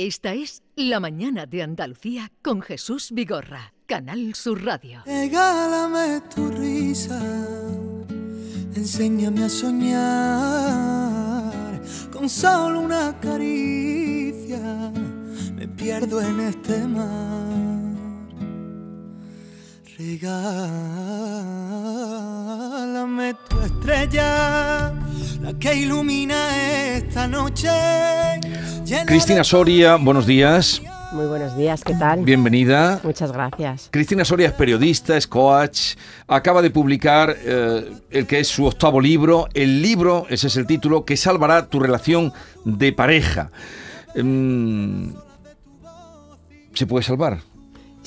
Esta 0.00 0.32
es 0.32 0.62
La 0.76 1.00
Mañana 1.00 1.44
de 1.46 1.60
Andalucía 1.60 2.30
con 2.40 2.62
Jesús 2.62 3.10
Vigorra, 3.10 3.74
Canal 3.86 4.32
Sur 4.36 4.64
Radio. 4.64 5.02
Regálame 5.04 6.20
tu 6.32 6.48
risa, 6.52 7.20
enséñame 8.76 9.42
a 9.42 9.48
soñar 9.48 9.82
con 12.12 12.28
solo 12.28 12.78
una 12.78 13.18
caricia. 13.18 14.92
Me 15.56 15.66
pierdo 15.66 16.20
en 16.20 16.40
este 16.42 16.78
mar. 16.86 17.88
Regálame 19.98 20.44
tu 23.48 23.58
estrella, 23.62 24.94
la 25.40 25.54
que 25.58 25.74
ilumina 25.74 26.96
esta 26.96 27.26
noche. 27.26 27.68
Cristina 29.06 29.44
Soria, 29.44 29.96
buenos 29.96 30.26
días. 30.26 30.82
Muy 31.12 31.26
buenos 31.26 31.56
días, 31.56 31.84
¿qué 31.84 31.94
tal? 31.94 32.22
Bienvenida. 32.22 33.00
Muchas 33.02 33.32
gracias. 33.32 33.88
Cristina 33.90 34.24
Soria 34.24 34.48
es 34.48 34.52
periodista, 34.52 35.16
es 35.16 35.26
coach, 35.26 35.96
acaba 36.26 36.60
de 36.60 36.70
publicar 36.70 37.34
eh, 37.38 37.90
el 38.10 38.26
que 38.26 38.40
es 38.40 38.48
su 38.48 38.66
octavo 38.66 39.00
libro. 39.00 39.48
El 39.54 39.80
libro, 39.80 40.26
ese 40.28 40.48
es 40.48 40.56
el 40.56 40.66
título, 40.66 41.04
que 41.04 41.16
salvará 41.16 41.66
tu 41.66 41.80
relación 41.80 42.32
de 42.64 42.92
pareja. 42.92 43.50
Mm, 44.16 45.10
¿Se 46.74 46.86
puede 46.86 47.04
salvar? 47.04 47.38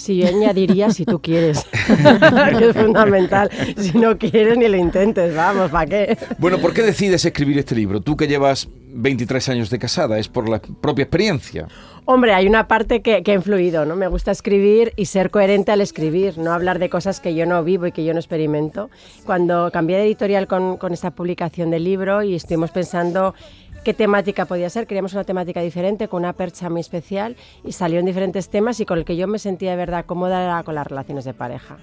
Si 0.01 0.17
yo 0.17 0.27
añadiría 0.27 0.89
si 0.89 1.05
tú 1.05 1.21
quieres, 1.21 1.63
que 2.57 2.69
es 2.69 2.75
fundamental. 2.75 3.51
Si 3.77 3.95
no 3.99 4.17
quieres 4.17 4.57
ni 4.57 4.67
lo 4.67 4.75
intentes, 4.75 5.35
vamos, 5.35 5.69
¿para 5.69 5.85
qué? 5.85 6.17
Bueno, 6.39 6.57
¿por 6.57 6.73
qué 6.73 6.81
decides 6.81 7.23
escribir 7.23 7.59
este 7.59 7.75
libro? 7.75 8.01
Tú 8.01 8.17
que 8.17 8.27
llevas 8.27 8.67
23 8.93 9.49
años 9.49 9.69
de 9.69 9.79
casada, 9.79 10.19
¿es 10.19 10.27
por 10.27 10.49
la 10.49 10.59
propia 10.59 11.03
experiencia? 11.03 11.67
Hombre, 12.05 12.33
hay 12.33 12.47
una 12.47 12.67
parte 12.67 13.01
que, 13.01 13.23
que 13.23 13.31
ha 13.31 13.35
influido, 13.35 13.85
¿no? 13.85 13.95
Me 13.95 14.07
gusta 14.07 14.31
escribir 14.31 14.93
y 14.95 15.05
ser 15.05 15.29
coherente 15.29 15.71
al 15.71 15.81
escribir, 15.81 16.37
no 16.37 16.51
hablar 16.51 16.79
de 16.79 16.89
cosas 16.89 17.19
que 17.19 17.35
yo 17.35 17.45
no 17.45 17.63
vivo 17.63 17.87
y 17.87 17.91
que 17.91 18.03
yo 18.03 18.13
no 18.13 18.19
experimento. 18.19 18.89
Cuando 19.25 19.69
cambié 19.71 19.97
de 19.97 20.05
editorial 20.05 20.47
con, 20.47 20.77
con 20.77 20.93
esta 20.93 21.11
publicación 21.11 21.69
del 21.69 21.83
libro 21.83 22.23
y 22.23 22.35
estuvimos 22.35 22.71
pensando 22.71 23.35
qué 23.83 23.93
temática 23.93 24.45
podía 24.45 24.69
ser, 24.69 24.87
queríamos 24.87 25.13
una 25.13 25.23
temática 25.23 25.61
diferente, 25.61 26.07
con 26.07 26.23
una 26.23 26.33
percha 26.33 26.69
muy 26.69 26.81
especial 26.81 27.35
y 27.63 27.71
salió 27.71 27.99
en 27.99 28.05
diferentes 28.05 28.49
temas 28.49 28.79
y 28.79 28.85
con 28.85 28.99
el 28.99 29.05
que 29.05 29.15
yo 29.15 29.27
me 29.27 29.39
sentía 29.39 29.71
de 29.71 29.77
verdad 29.77 30.05
cómoda 30.05 30.43
era 30.43 30.63
con 30.63 30.75
las 30.75 30.87
relaciones 30.87 31.25
de 31.25 31.33
pareja. 31.33 31.77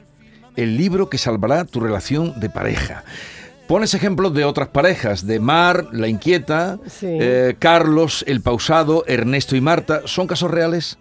El 0.57 0.77
libro 0.77 1.09
que 1.09 1.19
salvará 1.19 1.65
tu 1.65 1.81
relación 1.81 2.39
de 2.41 2.51
pareja. 2.51 3.05
Pones 3.69 3.93
ejemplos 3.93 4.33
de 4.35 4.45
otras 4.47 4.69
parejas, 4.69 5.27
de 5.27 5.39
Mar, 5.41 5.89
la 5.93 6.09
inquieta, 6.09 6.79
Sí. 6.87 7.07
eh, 7.09 7.55
Carlos, 7.59 8.25
el 8.27 8.41
pausado, 8.41 9.05
Ernesto 9.07 9.55
y 9.57 9.61
Marta. 9.61 10.01
¿Son 10.07 10.27
casos 10.27 10.51
reales? 10.51 10.99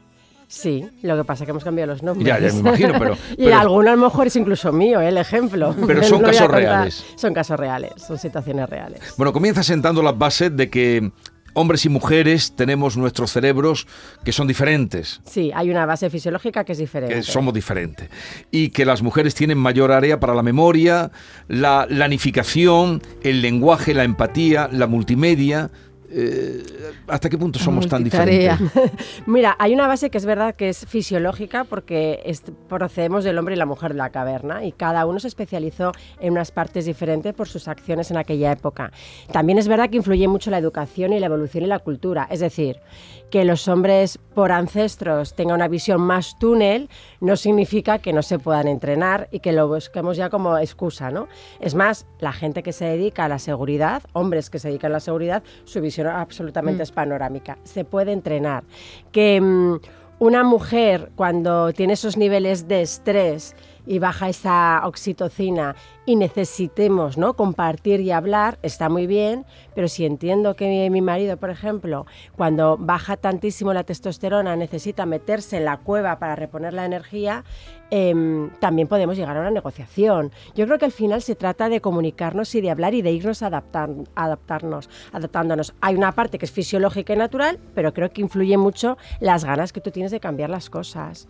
Sí, 0.49 0.85
lo 1.01 1.15
que 1.17 1.23
pasa 1.23 1.43
es 1.43 1.45
que 1.47 1.51
hemos 1.51 1.63
cambiado 1.63 1.91
los 1.93 2.03
nombres. 2.03 2.27
Ya, 2.27 2.39
ya 2.39 2.51
me 2.53 2.59
imagino, 2.59 2.93
pero- 2.99 3.13
y 3.37 3.45
pero- 3.45 3.57
alguno 3.57 3.89
a 3.91 3.95
lo 3.95 4.01
mejor 4.03 4.27
es 4.27 4.35
incluso 4.35 4.71
mío, 4.73 4.99
¿eh? 5.01 5.07
el 5.09 5.17
ejemplo. 5.17 5.73
Pero 5.87 6.03
son 6.03 6.21
casos 6.23 6.47
reales. 6.49 7.05
Son 7.15 7.33
casos 7.33 7.57
reales, 7.57 7.91
son 8.05 8.17
situaciones 8.17 8.69
reales. 8.69 8.99
Bueno, 9.17 9.31
comienza 9.31 9.63
sentando 9.63 10.03
las 10.03 10.17
bases 10.17 10.55
de 10.55 10.69
que 10.69 11.11
hombres 11.58 11.86
y 11.86 11.89
mujeres 11.89 12.53
tenemos 12.55 12.97
nuestros 12.97 13.31
cerebros 13.31 13.88
que 14.23 14.31
son 14.31 14.47
diferentes. 14.47 15.22
Sí, 15.25 15.52
hay 15.55 15.72
una 15.72 15.88
base 15.88 16.08
fisiológica 16.11 16.64
que 16.64 16.73
es 16.73 16.77
diferente. 16.77 17.16
que 17.16 17.23
somos 17.23 17.52
diferentes. 17.52 18.09
Y 18.52 18.69
que 18.69 18.86
las 18.86 19.02
mujeres 19.02 19.33
tienen 19.33 19.58
mayor 19.58 19.91
área 19.91 20.19
para 20.19 20.36
la 20.36 20.44
memoria, 20.44 21.11
la 21.47 21.88
lanificación, 21.89 23.02
el 23.23 23.41
lenguaje, 23.41 23.95
la 23.95 24.03
empatía, 24.03 24.69
la 24.72 24.86
multimedia. 24.86 25.72
Eh, 26.09 26.63
¿Hasta 27.08 27.30
qué 27.30 27.38
punto 27.38 27.59
somos 27.59 27.88
tan 27.88 28.03
diferentes? 28.03 28.58
Mira, 29.25 29.55
hay 29.59 29.73
una 29.73 29.88
base 29.88 30.09
que 30.09 30.17
es 30.17 30.25
verdad 30.25 30.55
que 30.55 30.69
es 30.69 30.86
fisiológica 30.86 31.66
porque 31.66 32.22
es- 32.25 32.44
procedemos 32.69 33.23
del 33.23 33.38
hombre 33.38 33.55
y 33.55 33.58
la 33.58 33.66
mujer 33.66 33.91
de 33.91 33.97
la 33.97 34.09
caverna 34.09 34.64
y 34.64 34.72
cada 34.72 35.05
uno 35.05 35.19
se 35.19 35.27
especializó 35.27 35.91
en 36.19 36.31
unas 36.33 36.52
partes 36.52 36.86
diferentes 36.86 37.33
por 37.33 37.48
sus 37.49 37.67
acciones 37.67 38.09
en 38.11 38.17
aquella 38.17 38.52
época. 38.52 38.92
También 39.31 39.58
es 39.59 39.67
verdad 39.67 39.89
que 39.89 39.98
influye 39.98 40.27
mucho 40.27 40.52
la 40.52 40.58
educación 40.59 41.14
y 41.14 41.20
la 41.20 41.26
evolución 41.26 41.64
y 41.64 41.67
la 41.67 41.80
cultura. 41.80 42.27
Es 42.30 42.39
decir, 42.39 42.77
que 43.30 43.43
los 43.43 43.67
hombres 43.67 44.20
por 44.33 44.52
ancestros 44.54 45.36
tengan 45.36 45.55
una 45.55 45.67
visión 45.67 45.99
más 45.99 46.37
túnel 46.39 46.89
no 47.20 47.36
significa 47.36 47.99
que 47.99 48.14
no 48.14 48.21
se 48.21 48.39
puedan 48.39 48.67
entrenar 48.67 49.27
y 49.31 49.39
que 49.39 49.52
lo 49.52 49.67
busquemos 49.67 50.15
ya 50.15 50.30
como 50.30 50.58
excusa, 50.58 51.10
¿no? 51.11 51.27
Es 51.60 51.76
más, 51.76 52.05
la 52.20 52.31
gente 52.31 52.64
que 52.64 52.71
se 52.71 52.86
dedica 52.86 53.26
a 53.26 53.27
la 53.27 53.39
seguridad, 53.39 54.04
hombres 54.14 54.49
que 54.49 54.60
se 54.60 54.70
dedican 54.70 54.92
a 54.92 54.93
la 54.93 54.99
seguridad, 54.99 55.43
su 55.65 55.81
visión 55.81 55.96
absolutamente 56.05 56.83
es 56.83 56.91
panorámica. 56.91 57.58
Se 57.63 57.85
puede 57.85 58.11
entrenar. 58.11 58.63
Que 59.11 59.41
mm, 59.41 59.80
una 60.19 60.43
mujer 60.43 61.11
cuando 61.15 61.71
tiene 61.73 61.93
esos 61.93 62.17
niveles 62.17 62.67
de 62.67 62.81
estrés 62.81 63.55
y 63.85 63.99
baja 63.99 64.30
esa 64.30 64.81
oxitocina 64.83 65.75
y 66.05 66.15
necesitemos 66.15 67.17
¿no? 67.17 67.36
compartir 67.36 68.02
y 68.02 68.11
hablar, 68.11 68.59
está 68.61 68.89
muy 68.89 69.07
bien, 69.07 69.45
pero 69.75 69.87
si 69.87 70.05
entiendo 70.05 70.55
que 70.55 70.67
mi, 70.67 70.89
mi 70.89 71.02
marido, 71.02 71.37
por 71.37 71.49
ejemplo, 71.49 72.05
cuando 72.36 72.77
baja 72.77 73.15
tantísimo 73.15 73.73
la 73.73 73.83
testosterona 73.83 74.55
necesita 74.55 75.05
meterse 75.05 75.57
en 75.57 75.65
la 75.65 75.77
cueva 75.77 76.19
para 76.19 76.36
reponer 76.36 76.73
la 76.73 76.86
energía, 76.86 77.45
em, 77.92 78.49
también 78.59 78.87
podemos 78.87 79.15
llegar 79.17 79.37
a 79.37 79.42
una 79.42 79.52
negociación. 79.52 80.31
Yo 80.55 80.65
creo 80.65 80.77
que 80.77 80.86
al 80.86 80.92
final 80.92 81.21
se 81.21 81.36
trata 81.36 81.70
de 81.70 81.81
comunicarnos 81.81 82.53
y 82.55 82.61
de 82.61 82.70
hablar 82.70 82.93
y 82.93 83.02
de 83.02 83.11
irnos 83.11 83.42
adaptar, 83.42 83.89
adaptarnos, 84.15 84.89
adaptándonos. 85.14 85.73
Hay 85.81 85.95
una 85.95 86.11
parte 86.14 86.37
que 86.37 86.45
es 86.45 86.52
fisiológica 86.52 87.14
y 87.14 87.17
natural, 87.17 87.59
pero 87.75 87.93
creo 87.93 88.11
que 88.11 88.21
influye 88.21 88.58
mucho 88.58 88.98
las 89.20 89.45
ganas 89.45 89.71
que 89.73 89.81
tú 89.81 89.92
tienes 89.92 90.11
de 90.11 90.20
cambiar 90.20 90.49
las 90.49 90.70
cosas. 90.70 91.27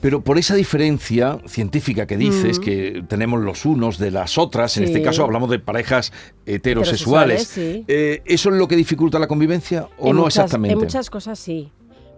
Pero 0.00 0.22
por 0.22 0.38
esa 0.38 0.54
diferencia 0.54 1.38
científica 1.46 2.06
que 2.06 2.16
dices, 2.16 2.58
que 2.58 3.04
tenemos 3.06 3.38
los 3.42 3.66
unos 3.66 3.98
de 3.98 4.10
las 4.10 4.38
otras, 4.38 4.74
en 4.78 4.84
Mm. 4.84 4.86
Este 4.86 5.02
caso 5.02 5.22
hablamos 5.22 5.50
de 5.50 5.58
parejas 5.58 6.10
heterosexuales, 6.46 7.42
Heterosexuales, 7.42 7.48
sí. 7.48 7.84
eh, 7.86 8.22
¿eso 8.24 8.48
es 8.48 8.54
lo 8.56 8.66
que 8.66 8.76
dificulta 8.76 9.18
la 9.18 9.26
convivencia 9.28 9.88
o 9.98 10.08
En 10.08 10.16
no 10.16 10.22
muchas- 10.22 10.36
exactamente? 10.44 10.72
En 10.72 10.78
muchas 10.78 11.10
cosas 11.10 11.38
sí, 11.38 11.70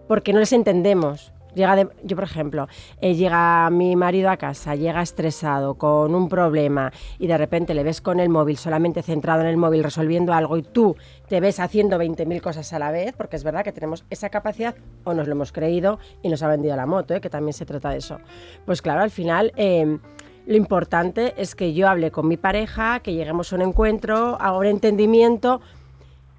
porque 0.07 0.31
no 0.31 0.39
les 0.39 0.53
entendemos. 0.53 1.32
Llega 1.55 1.75
de- 1.75 1.87
yo, 2.03 2.15
por 2.15 2.23
ejemplo, 2.25 2.67
eh, 3.01 3.15
llega 3.15 3.69
mi 3.69 3.95
marido 3.95 4.29
a 4.29 4.37
casa, 4.37 4.75
llega 4.75 5.01
estresado, 5.01 5.75
con 5.75 6.15
un 6.15 6.29
problema, 6.29 6.91
y 7.19 7.27
de 7.27 7.37
repente 7.37 7.73
le 7.73 7.83
ves 7.83 8.01
con 8.01 8.19
el 8.19 8.29
móvil, 8.29 8.57
solamente 8.57 9.01
centrado 9.03 9.41
en 9.41 9.47
el 9.47 9.57
móvil, 9.57 9.83
resolviendo 9.83 10.33
algo, 10.33 10.57
y 10.57 10.63
tú 10.63 10.95
te 11.27 11.39
ves 11.39 11.59
haciendo 11.59 11.97
20.000 11.97 12.41
cosas 12.41 12.73
a 12.73 12.79
la 12.79 12.91
vez, 12.91 13.13
porque 13.15 13.35
es 13.35 13.43
verdad 13.43 13.63
que 13.63 13.71
tenemos 13.71 14.03
esa 14.09 14.29
capacidad, 14.29 14.75
o 15.03 15.13
nos 15.13 15.27
lo 15.27 15.33
hemos 15.33 15.51
creído 15.51 15.99
y 16.21 16.29
nos 16.29 16.41
ha 16.43 16.47
vendido 16.47 16.75
la 16.75 16.85
moto, 16.85 17.13
eh, 17.13 17.21
que 17.21 17.29
también 17.29 17.53
se 17.53 17.65
trata 17.65 17.89
de 17.91 17.97
eso. 17.97 18.19
Pues 18.65 18.81
claro, 18.81 19.01
al 19.01 19.11
final... 19.11 19.51
eh, 19.55 19.97
lo 20.45 20.57
importante 20.57 21.33
es 21.37 21.55
que 21.55 21.73
yo 21.73 21.87
hable 21.87 22.11
con 22.11 22.27
mi 22.27 22.35
pareja, 22.35 22.99
que 22.99 23.13
lleguemos 23.13 23.53
a 23.53 23.55
un 23.55 23.61
encuentro, 23.61 24.35
a 24.41 24.51
un 24.57 24.65
entendimiento, 24.65 25.61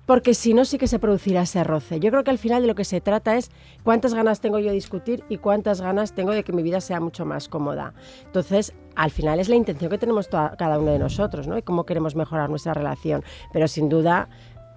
porque 0.06 0.34
si 0.34 0.54
no 0.54 0.65
sí 0.65 0.78
que 0.78 0.88
se 0.88 0.98
producirá 0.98 1.42
ese 1.42 1.65
roce. 1.65 2.00
Yo 2.00 2.10
creo 2.10 2.25
que 2.25 2.31
al 2.31 2.38
final 2.38 2.62
de 2.62 2.69
lo 2.69 2.75
que 2.75 2.84
se 2.84 3.00
trata 3.00 3.37
es 3.37 3.50
cuántas 3.82 4.15
ganas 4.15 4.41
tengo 4.41 4.59
yo 4.59 4.69
de 4.69 4.75
discutir 4.75 5.25
y 5.28 5.38
cuántas 5.38 5.81
ganas 5.81 6.15
tengo 6.15 6.32
de 6.32 6.44
que 6.44 6.53
mi 6.53 6.62
vida 6.62 6.81
sea 6.81 7.00
mucho 7.00 7.25
más 7.25 7.48
cómoda. 7.48 7.94
Entonces, 8.26 8.75
al 8.97 9.10
final 9.10 9.41
es 9.41 9.48
la 9.48 9.56
intención 9.56 9.91
que 9.91 9.98
tenemos 9.98 10.28
cada 10.28 10.78
uno 10.78 10.93
de 10.93 10.98
nosotros, 10.98 11.48
¿no? 11.48 11.56
Y 11.56 11.62
cómo 11.62 11.84
queremos 11.84 12.14
mejorar 12.14 12.50
nuestra 12.50 12.75
relación. 12.75 13.25
Pero 13.53 13.66
sin 13.66 13.88
duda, 13.88 14.28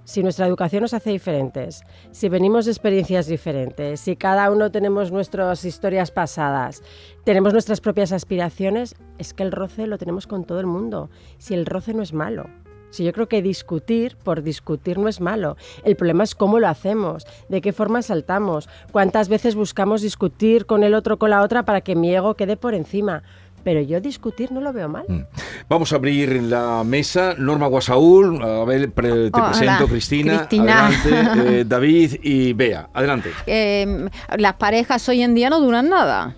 si 0.05 0.23
nuestra 0.23 0.47
educación 0.47 0.83
nos 0.83 0.93
hace 0.93 1.09
diferentes, 1.09 1.83
si 2.11 2.29
venimos 2.29 2.63
de 2.63 2.71
experiencias 2.71 3.27
diferentes, 3.27 3.99
si 3.99 4.15
cada 4.15 4.49
uno 4.49 4.71
tenemos 4.71 5.11
nuestras 5.11 5.65
historias 5.65 6.11
pasadas, 6.11 6.81
tenemos 7.25 7.51
nuestras 7.51 7.81
propias 7.81 8.13
aspiraciones, 8.13 8.95
es 9.17 9.33
que 9.33 9.43
el 9.43 9.51
roce 9.51 9.85
lo 9.85 9.97
tenemos 9.97 10.25
con 10.25 10.45
todo 10.45 10.61
el 10.61 10.65
mundo. 10.65 11.09
Si 11.39 11.53
el 11.53 11.65
roce 11.65 11.93
no 11.93 12.03
es 12.03 12.13
malo. 12.13 12.45
Si 12.89 13.03
yo 13.03 13.11
creo 13.13 13.27
que 13.27 13.41
discutir 13.41 14.15
por 14.23 14.43
discutir 14.43 14.97
no 14.97 15.07
es 15.07 15.19
malo. 15.21 15.57
El 15.83 15.95
problema 15.95 16.23
es 16.23 16.35
cómo 16.35 16.59
lo 16.59 16.67
hacemos, 16.67 17.25
de 17.49 17.61
qué 17.61 17.73
forma 17.73 18.01
saltamos, 18.01 18.69
cuántas 18.91 19.27
veces 19.29 19.55
buscamos 19.55 20.01
discutir 20.01 20.65
con 20.65 20.83
el 20.83 20.93
otro 20.93 21.17
con 21.19 21.29
la 21.29 21.41
otra 21.41 21.63
para 21.63 21.81
que 21.81 21.95
mi 21.95 22.15
ego 22.15 22.35
quede 22.35 22.55
por 22.57 22.73
encima. 22.73 23.23
Pero 23.63 23.81
yo 23.81 23.99
discutir 23.99 24.51
no 24.53 24.61
lo 24.61 24.71
veo 24.71 24.87
mal. 24.87 25.03
Mm. 25.09 25.23
Vamos 25.67 25.91
a 25.91 25.97
abrir 25.97 26.41
la 26.43 26.83
mesa. 26.85 27.33
Norma 27.37 27.67
Guasaúl, 27.67 28.41
a 28.41 28.63
ver, 28.63 28.91
pre- 28.91 29.29
te 29.29 29.41
presento 29.41 29.87
Cristina, 29.87 30.37
Cristina. 30.37 30.87
adelante, 30.87 31.41
eh, 31.59 31.65
David 31.65 32.13
y 32.23 32.53
Bea, 32.53 32.87
adelante. 32.93 33.31
Eh, 33.45 34.07
las 34.37 34.53
parejas 34.53 35.09
hoy 35.09 35.21
en 35.21 35.35
día 35.35 35.49
no 35.49 35.59
duran 35.59 35.89
nada. 35.89 36.35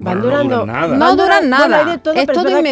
Van 0.00 0.20
Bueno, 0.20 0.20
no 0.20 0.26
durando, 0.26 0.60
duran 0.60 0.66
nada. 0.66 0.96
No 0.96 1.16
duran 1.16 1.48
nada. 1.50 1.94
es 1.94 2.02
todo 2.02 2.14
que 2.14 2.62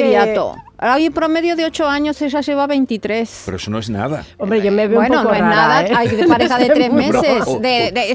un 0.81 1.13
promedio 1.13 1.57
de 1.57 1.65
8 1.67 1.87
años, 1.87 2.21
ella 2.23 2.41
lleva 2.41 2.67
23. 2.67 3.43
Pero 3.45 3.57
eso 3.57 3.71
no 3.71 3.79
es 3.79 3.91
nada. 3.91 4.25
Hombre, 4.39 4.63
yo 4.63 4.73
me 4.73 4.87
veo 4.89 4.99
bueno, 4.99 5.19
un 5.19 5.23
poco 5.25 5.29
no 5.31 5.35
es 5.35 5.41
rara, 5.43 5.57
nada, 5.57 5.83
¿eh? 5.87 5.93
hay 5.95 6.09
de 6.09 6.27
pareja 6.27 6.59
de 6.59 6.67
tres 6.71 6.93
meses. 6.93 7.45
De, 7.61 7.93
de- 7.93 8.11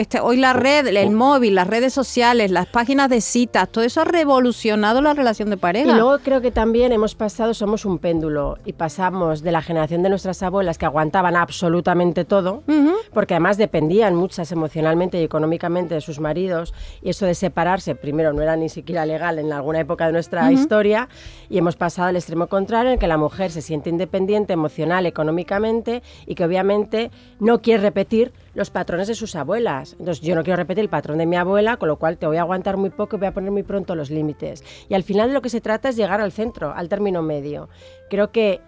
este, 0.00 0.20
hoy 0.20 0.36
la 0.36 0.52
red, 0.52 0.86
el 0.88 1.10
móvil, 1.10 1.54
las 1.54 1.66
redes 1.66 1.92
sociales, 1.92 2.50
las 2.50 2.66
páginas 2.66 3.08
de 3.08 3.20
citas, 3.20 3.68
todo 3.68 3.84
eso 3.84 4.00
ha 4.00 4.04
revolucionado 4.04 5.00
la 5.00 5.14
relación 5.14 5.50
de 5.50 5.56
pareja. 5.56 5.90
Y 5.90 5.94
luego 5.94 6.18
creo 6.18 6.40
que 6.40 6.50
también 6.50 6.92
hemos 6.92 7.14
pasado, 7.14 7.54
somos 7.54 7.84
un 7.84 7.98
péndulo 7.98 8.58
y 8.64 8.72
pasamos 8.72 9.42
de 9.42 9.52
la 9.52 9.62
generación 9.62 10.02
de 10.02 10.08
nuestras 10.08 10.42
abuelas 10.42 10.78
que 10.78 10.86
aguantaban 10.86 11.36
absolutamente 11.36 12.24
todo, 12.24 12.62
Ujú. 12.66 12.94
porque 13.12 13.34
además 13.34 13.56
dependían 13.58 14.14
muchas 14.14 14.50
emocionalmente 14.52 15.20
y 15.20 15.24
económicamente 15.24 15.94
de 15.94 16.00
sus 16.00 16.18
maridos 16.20 16.74
y 17.02 17.10
eso 17.10 17.26
de 17.26 17.34
separarse, 17.34 17.94
primero 17.94 18.32
no 18.32 18.42
era 18.42 18.56
ni 18.56 18.68
siquiera 18.68 19.06
legal 19.06 19.38
en 19.38 19.52
alguna 19.52 19.80
época 19.80 20.06
de 20.06 20.12
nuestra 20.12 20.50
historia 20.52 21.08
y 21.48 21.58
hemos 21.58 21.76
pasado 21.76 22.07
al 22.08 22.16
extremo 22.16 22.46
contrario 22.48 22.92
en 22.92 22.98
que 22.98 23.06
la 23.06 23.16
mujer 23.16 23.50
se 23.50 23.62
siente 23.62 23.90
independiente 23.90 24.52
emocional, 24.52 25.06
económicamente 25.06 26.02
y 26.26 26.34
que 26.34 26.44
obviamente 26.44 27.10
no 27.40 27.62
quiere 27.62 27.82
repetir 27.82 28.32
los 28.54 28.70
patrones 28.70 29.08
de 29.08 29.14
sus 29.14 29.36
abuelas. 29.36 29.94
Entonces 29.98 30.20
yo 30.20 30.34
no 30.34 30.42
quiero 30.42 30.56
repetir 30.56 30.82
el 30.82 30.88
patrón 30.88 31.18
de 31.18 31.26
mi 31.26 31.36
abuela, 31.36 31.76
con 31.76 31.88
lo 31.88 31.96
cual 31.96 32.18
te 32.18 32.26
voy 32.26 32.38
a 32.38 32.40
aguantar 32.40 32.76
muy 32.76 32.90
poco 32.90 33.16
y 33.16 33.18
voy 33.20 33.28
a 33.28 33.34
poner 33.34 33.50
muy 33.50 33.62
pronto 33.62 33.94
los 33.94 34.10
límites. 34.10 34.64
Y 34.88 34.94
al 34.94 35.04
final 35.04 35.28
de 35.28 35.34
lo 35.34 35.42
que 35.42 35.48
se 35.48 35.60
trata 35.60 35.90
es 35.90 35.96
llegar 35.96 36.20
al 36.20 36.32
centro, 36.32 36.72
al 36.74 36.88
término 36.88 37.22
medio. 37.22 37.68
Creo 38.10 38.32
que 38.32 38.60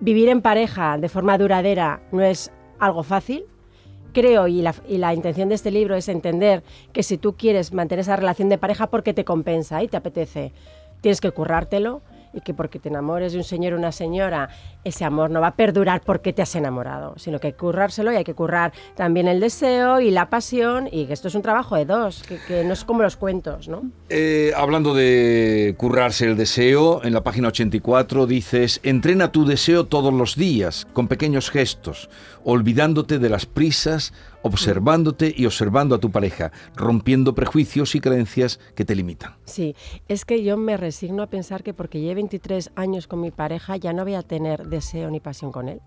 vivir 0.00 0.28
en 0.28 0.42
pareja 0.42 0.98
de 0.98 1.08
forma 1.08 1.38
duradera 1.38 2.02
no 2.12 2.22
es 2.22 2.50
algo 2.78 3.02
fácil. 3.02 3.44
Creo, 4.12 4.46
y 4.46 4.60
la, 4.60 4.74
y 4.86 4.98
la 4.98 5.14
intención 5.14 5.48
de 5.48 5.54
este 5.54 5.70
libro 5.70 5.94
es 5.96 6.08
entender 6.08 6.62
que 6.92 7.02
si 7.02 7.16
tú 7.16 7.34
quieres 7.34 7.72
mantener 7.72 8.00
esa 8.00 8.16
relación 8.16 8.50
de 8.50 8.58
pareja 8.58 8.88
porque 8.88 9.14
te 9.14 9.24
compensa 9.24 9.82
y 9.82 9.88
te 9.88 9.96
apetece, 9.96 10.52
tienes 11.00 11.20
que 11.20 11.30
currártelo 11.30 12.02
y 12.32 12.40
que 12.40 12.54
porque 12.54 12.78
te 12.78 12.88
enamores 12.88 13.32
de 13.32 13.38
un 13.38 13.44
señor 13.44 13.74
o 13.74 13.76
una 13.76 13.92
señora, 13.92 14.48
ese 14.84 15.04
amor 15.04 15.30
no 15.30 15.40
va 15.40 15.48
a 15.48 15.56
perdurar 15.56 16.02
porque 16.04 16.32
te 16.32 16.42
has 16.42 16.54
enamorado, 16.56 17.14
sino 17.16 17.38
que 17.38 17.48
hay 17.48 17.52
que 17.52 17.58
currárselo 17.58 18.12
y 18.12 18.16
hay 18.16 18.24
que 18.24 18.34
currar 18.34 18.72
también 18.94 19.28
el 19.28 19.40
deseo 19.40 20.00
y 20.00 20.10
la 20.10 20.28
pasión 20.30 20.88
y 20.90 21.06
que 21.06 21.12
esto 21.12 21.28
es 21.28 21.34
un 21.34 21.42
trabajo 21.42 21.76
de 21.76 21.84
dos, 21.84 22.22
que, 22.22 22.38
que 22.46 22.64
no 22.64 22.72
es 22.72 22.84
como 22.84 23.02
los 23.02 23.16
cuentos, 23.16 23.68
¿no? 23.68 23.82
Eh, 24.08 24.52
hablando 24.56 24.94
de 24.94 25.74
currarse 25.78 26.26
el 26.26 26.36
deseo, 26.36 27.04
en 27.04 27.12
la 27.12 27.22
página 27.22 27.48
84 27.48 28.26
dices, 28.26 28.80
entrena 28.82 29.32
tu 29.32 29.44
deseo 29.44 29.86
todos 29.86 30.12
los 30.12 30.36
días, 30.36 30.86
con 30.92 31.08
pequeños 31.08 31.50
gestos, 31.50 32.08
olvidándote 32.44 33.18
de 33.18 33.28
las 33.28 33.46
prisas, 33.46 34.12
observándote 34.42 35.32
y 35.36 35.46
observando 35.46 35.94
a 35.94 35.98
tu 35.98 36.10
pareja, 36.10 36.52
rompiendo 36.74 37.34
prejuicios 37.34 37.94
y 37.94 38.00
creencias 38.00 38.58
que 38.74 38.84
te 38.84 38.94
limitan. 38.94 39.34
Sí, 39.44 39.74
es 40.08 40.24
que 40.24 40.42
yo 40.42 40.56
me 40.56 40.76
resigno 40.76 41.22
a 41.22 41.28
pensar 41.28 41.62
que 41.62 41.74
porque 41.74 42.00
lleve 42.00 42.20
23 42.22 42.70
años 42.76 43.08
con 43.08 43.20
mi 43.20 43.30
pareja 43.30 43.76
ya 43.76 43.92
no 43.92 44.04
voy 44.04 44.14
a 44.14 44.22
tener 44.22 44.66
deseo 44.68 45.10
ni 45.10 45.20
pasión 45.20 45.50
con 45.50 45.68
él. 45.68 45.80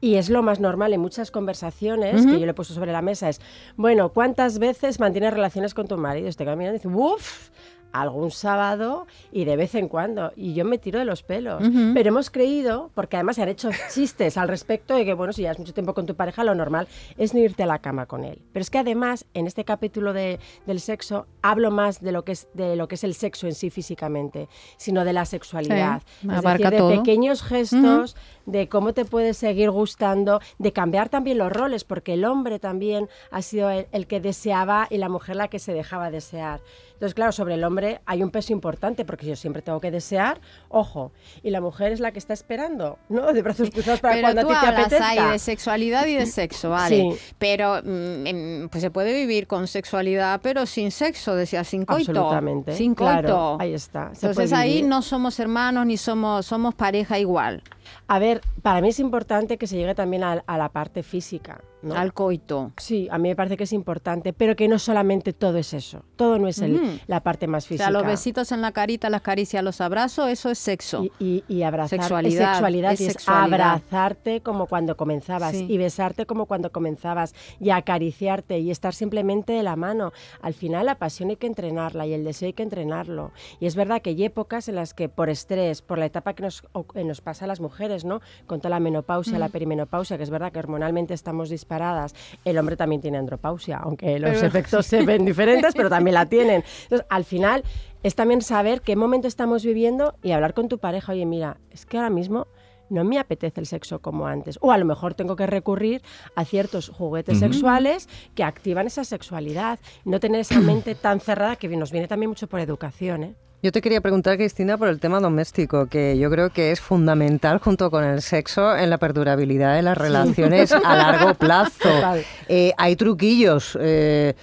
Y 0.00 0.16
es 0.16 0.30
lo 0.30 0.42
más 0.42 0.58
normal 0.58 0.92
en 0.92 1.00
muchas 1.00 1.30
conversaciones 1.30 2.26
que 2.26 2.40
yo 2.40 2.44
le 2.44 2.50
he 2.50 2.54
puesto 2.54 2.74
sobre 2.74 2.90
la 2.90 3.02
mesa 3.02 3.28
es, 3.28 3.40
bueno, 3.76 4.12
¿cuántas 4.12 4.58
veces 4.58 4.98
mantienes 4.98 5.32
relaciones 5.32 5.74
con 5.74 5.86
tu 5.86 5.96
marido? 5.96 6.28
Este 6.28 6.44
y 6.44 6.70
dice, 6.72 6.88
uff, 6.88 7.50
algún 7.92 8.30
sábado 8.30 9.06
y 9.30 9.44
de 9.44 9.56
vez 9.56 9.74
en 9.74 9.88
cuando. 9.88 10.32
Y 10.36 10.54
yo 10.54 10.64
me 10.64 10.78
tiro 10.78 10.98
de 10.98 11.04
los 11.04 11.22
pelos. 11.22 11.62
Pero 11.94 12.08
hemos 12.08 12.30
creído, 12.30 12.90
porque 12.94 13.16
además 13.16 13.36
se 13.36 13.42
han 13.42 13.48
hecho 13.48 13.70
chistes 13.92 14.36
al 14.36 14.48
respecto 14.48 14.94
de 14.94 15.04
que, 15.04 15.14
bueno, 15.14 15.32
si 15.32 15.42
llevas 15.42 15.58
mucho 15.58 15.74
tiempo 15.74 15.94
con 15.94 16.06
tu 16.06 16.14
pareja, 16.14 16.44
lo 16.44 16.54
normal 16.54 16.88
es 17.16 17.34
no 17.34 17.40
irte 17.40 17.62
a 17.62 17.66
la 17.66 17.78
cama 17.80 18.06
con 18.06 18.24
él. 18.24 18.40
Pero 18.52 18.62
es 18.62 18.70
que 18.70 18.78
además, 18.78 19.24
en 19.34 19.46
este 19.46 19.64
capítulo 19.64 20.12
de- 20.12 20.38
del 20.66 20.80
sexo, 20.80 21.26
hablo 21.42 21.70
más 21.70 22.00
de 22.00 22.12
lo, 22.12 22.24
que 22.24 22.32
es, 22.32 22.48
de 22.54 22.76
lo 22.76 22.88
que 22.88 22.94
es 22.96 23.04
el 23.04 23.14
sexo 23.14 23.46
en 23.46 23.54
sí 23.54 23.70
físicamente, 23.70 24.48
sino 24.76 25.04
de 25.04 25.12
la 25.12 25.24
sexualidad. 25.24 26.02
Sí, 26.20 26.26
es 26.28 26.42
decir, 26.62 26.70
de 26.70 26.78
todo. 26.78 26.90
pequeños 27.02 27.42
gestos, 27.42 28.16
de 28.46 28.68
cómo 28.68 28.92
te 28.92 29.04
puedes 29.04 29.36
seguir 29.36 29.70
gustando, 29.70 30.40
de 30.58 30.72
cambiar 30.72 31.08
también 31.08 31.38
los 31.38 31.52
roles, 31.52 31.84
porque 31.84 32.14
el 32.14 32.24
hombre 32.24 32.58
también 32.58 33.08
ha 33.30 33.42
sido 33.42 33.70
el, 33.70 33.86
el 33.92 34.06
que 34.06 34.20
deseaba 34.20 34.86
y 34.90 34.98
la 34.98 35.08
mujer 35.08 35.36
la 35.36 35.48
que 35.48 35.58
se 35.58 35.72
dejaba 35.72 36.10
desear. 36.10 36.60
Entonces, 37.02 37.16
claro, 37.16 37.32
sobre 37.32 37.54
el 37.54 37.64
hombre 37.64 38.00
hay 38.06 38.22
un 38.22 38.30
peso 38.30 38.52
importante, 38.52 39.04
porque 39.04 39.26
yo 39.26 39.34
siempre 39.34 39.60
tengo 39.60 39.80
que 39.80 39.90
desear, 39.90 40.40
ojo, 40.68 41.10
y 41.42 41.50
la 41.50 41.60
mujer 41.60 41.90
es 41.90 41.98
la 41.98 42.12
que 42.12 42.20
está 42.20 42.32
esperando, 42.32 42.96
¿no? 43.08 43.32
De 43.32 43.42
brazos 43.42 43.70
cruzados 43.70 43.98
para 43.98 44.14
Pero 44.14 44.26
cuando 44.28 44.42
tú 44.42 44.52
a 44.52 44.60
ti 44.60 44.66
te 44.66 44.72
apetezca. 44.72 45.08
ahí 45.08 45.32
de 45.32 45.38
sexualidad 45.40 46.06
y 46.06 46.14
de 46.14 46.26
sexo, 46.26 46.70
vale. 46.70 47.10
Sí. 47.10 47.34
Pero 47.40 47.80
mm, 47.82 48.26
em, 48.28 48.68
pues 48.68 48.82
se 48.82 48.92
puede 48.92 49.12
vivir 49.14 49.48
con 49.48 49.66
sexualidad, 49.66 50.38
pero 50.44 50.64
sin 50.64 50.92
sexo, 50.92 51.34
decía, 51.34 51.64
sin 51.64 51.84
coito. 51.84 52.12
Absolutamente. 52.12 52.76
Sin 52.76 52.94
Claro, 52.94 53.20
coito. 53.22 53.56
ahí 53.58 53.74
está, 53.74 54.14
se 54.14 54.26
Entonces 54.28 54.52
ahí 54.52 54.84
no 54.84 55.02
somos 55.02 55.40
hermanos 55.40 55.84
ni 55.84 55.96
somos, 55.96 56.46
somos 56.46 56.72
pareja 56.72 57.18
igual. 57.18 57.64
A 58.06 58.20
ver, 58.20 58.42
para 58.62 58.80
mí 58.80 58.90
es 58.90 59.00
importante 59.00 59.58
que 59.58 59.66
se 59.66 59.74
llegue 59.76 59.96
también 59.96 60.22
a, 60.22 60.44
a 60.46 60.56
la 60.56 60.68
parte 60.68 61.02
física, 61.02 61.64
¿no? 61.82 61.94
Al 61.94 62.12
coito. 62.14 62.72
Sí, 62.76 63.08
a 63.10 63.18
mí 63.18 63.28
me 63.28 63.36
parece 63.36 63.56
que 63.56 63.64
es 63.64 63.72
importante, 63.72 64.32
pero 64.32 64.56
que 64.56 64.68
no 64.68 64.78
solamente 64.78 65.32
todo 65.32 65.58
es 65.58 65.74
eso. 65.74 66.02
Todo 66.16 66.38
no 66.38 66.48
es 66.48 66.58
el- 66.60 67.00
la 67.06 67.20
parte 67.22 67.46
más 67.46 67.64
O 67.64 67.68
física. 67.68 67.84
sea, 67.84 67.90
los 67.92 68.06
besitos 68.06 68.52
en 68.52 68.60
la 68.62 68.72
carita, 68.72 69.10
las 69.10 69.22
caricias, 69.22 69.62
los 69.64 69.80
abrazos, 69.80 70.28
eso 70.28 70.50
es 70.50 70.58
sexo. 70.58 71.04
Y, 71.04 71.12
y, 71.18 71.44
y 71.48 71.62
abrazar 71.62 72.00
Sexualidad, 72.00 72.42
es 72.42 72.48
sexualidad 72.56 72.92
es 72.92 73.00
y 73.00 73.06
es 73.06 73.28
abrazarte 73.28 74.40
como 74.40 74.66
cuando 74.66 74.96
comenzabas 74.96 75.52
Sí. 75.52 75.66
y 75.68 75.78
besarte 75.78 76.26
como 76.26 76.46
cuando 76.46 76.70
comenzabas 76.72 77.34
y 77.60 77.70
acariciarte 77.70 78.58
y 78.58 78.70
estar 78.70 78.94
simplemente 78.94 79.52
de 79.52 79.62
la 79.62 79.76
mano. 79.76 80.12
Al 80.40 80.54
final 80.54 80.86
la 80.86 80.96
pasión 80.96 81.30
hay 81.30 81.36
que 81.36 81.46
entrenarla 81.46 82.06
y 82.06 82.12
el 82.14 82.24
deseo 82.24 82.46
hay 82.46 82.52
que 82.52 82.62
entrenarlo. 82.62 83.32
Y 83.60 83.66
es 83.66 83.76
verdad 83.76 84.02
que 84.02 84.10
hay 84.10 84.24
épocas 84.24 84.68
en 84.68 84.76
las 84.76 84.94
que 84.94 85.08
por 85.08 85.28
estrés, 85.30 85.82
por 85.82 85.98
la 85.98 86.06
etapa 86.06 86.34
que 86.34 86.42
nos, 86.42 86.64
o- 86.72 86.86
pasa 87.24 87.44
a 87.44 87.48
las 87.48 87.60
mujeres, 87.60 88.04
¿no? 88.04 88.20
Con 88.46 88.60
toda 88.60 88.70
la 88.70 88.80
menopausia, 88.80 89.36
Mm. 89.36 89.40
la 89.40 89.48
perimenopausia, 89.48 90.16
que 90.16 90.22
es 90.22 90.30
verdad 90.30 90.50
que 90.52 90.58
hormonalmente 90.58 91.14
estamos 91.14 91.50
disparadas. 91.72 92.14
El 92.44 92.58
hombre 92.58 92.76
también 92.76 93.00
tiene 93.00 93.18
andropausia, 93.18 93.78
aunque 93.78 94.18
los 94.18 94.32
Pero- 94.32 94.46
efectos 94.46 94.86
se 94.86 95.02
ven 95.04 95.24
diferentes, 95.24 95.74
pero 95.74 95.88
también 95.88 96.14
la 96.14 96.26
tienen. 96.26 96.62
Entonces, 96.84 97.06
al 97.08 97.24
final 97.24 97.64
es 98.02 98.14
también 98.14 98.42
saber 98.42 98.82
qué 98.82 98.96
momento 98.96 99.28
estamos 99.28 99.64
viviendo 99.64 100.16
y 100.22 100.32
hablar 100.32 100.54
con 100.54 100.68
tu 100.68 100.78
pareja, 100.78 101.12
oye, 101.12 101.24
mira, 101.26 101.56
es 101.70 101.86
que 101.86 101.96
ahora 101.96 102.10
mismo 102.10 102.46
no 102.90 103.04
me 103.04 103.18
apetece 103.18 103.58
el 103.60 103.66
sexo 103.66 104.00
como 104.00 104.26
antes. 104.26 104.58
O 104.60 104.70
a 104.70 104.76
lo 104.76 104.84
mejor 104.84 105.14
tengo 105.14 105.34
que 105.34 105.46
recurrir 105.46 106.02
a 106.34 106.44
ciertos 106.44 106.90
juguetes 106.90 107.38
sexuales 107.38 108.06
que 108.34 108.44
activan 108.44 108.86
esa 108.86 109.04
sexualidad. 109.04 109.78
No 110.04 110.20
tener 110.20 110.40
esa 110.42 110.60
mente 110.60 110.94
tan 110.94 111.20
cerrada 111.20 111.56
que 111.56 111.68
nos 111.74 111.90
viene 111.90 112.06
también 112.06 112.28
mucho 112.28 112.48
por 112.48 112.60
educación. 112.60 113.22
¿eh? 113.24 113.34
Yo 113.62 113.70
te 113.70 113.80
quería 113.80 114.00
preguntar, 114.00 114.36
Cristina, 114.38 114.76
por 114.76 114.88
el 114.88 114.98
tema 114.98 115.20
doméstico, 115.20 115.86
que 115.86 116.18
yo 116.18 116.28
creo 116.30 116.50
que 116.50 116.72
es 116.72 116.80
fundamental 116.80 117.60
junto 117.60 117.92
con 117.92 118.02
el 118.02 118.20
sexo 118.20 118.76
en 118.76 118.90
la 118.90 118.98
perdurabilidad 118.98 119.76
de 119.76 119.82
las 119.82 119.96
relaciones 119.96 120.72
a 120.72 120.96
largo 120.96 121.34
plazo. 121.34 121.88
Eh, 122.48 122.72
hay 122.76 122.96
truquillos. 122.96 123.78
eh, 123.80 124.34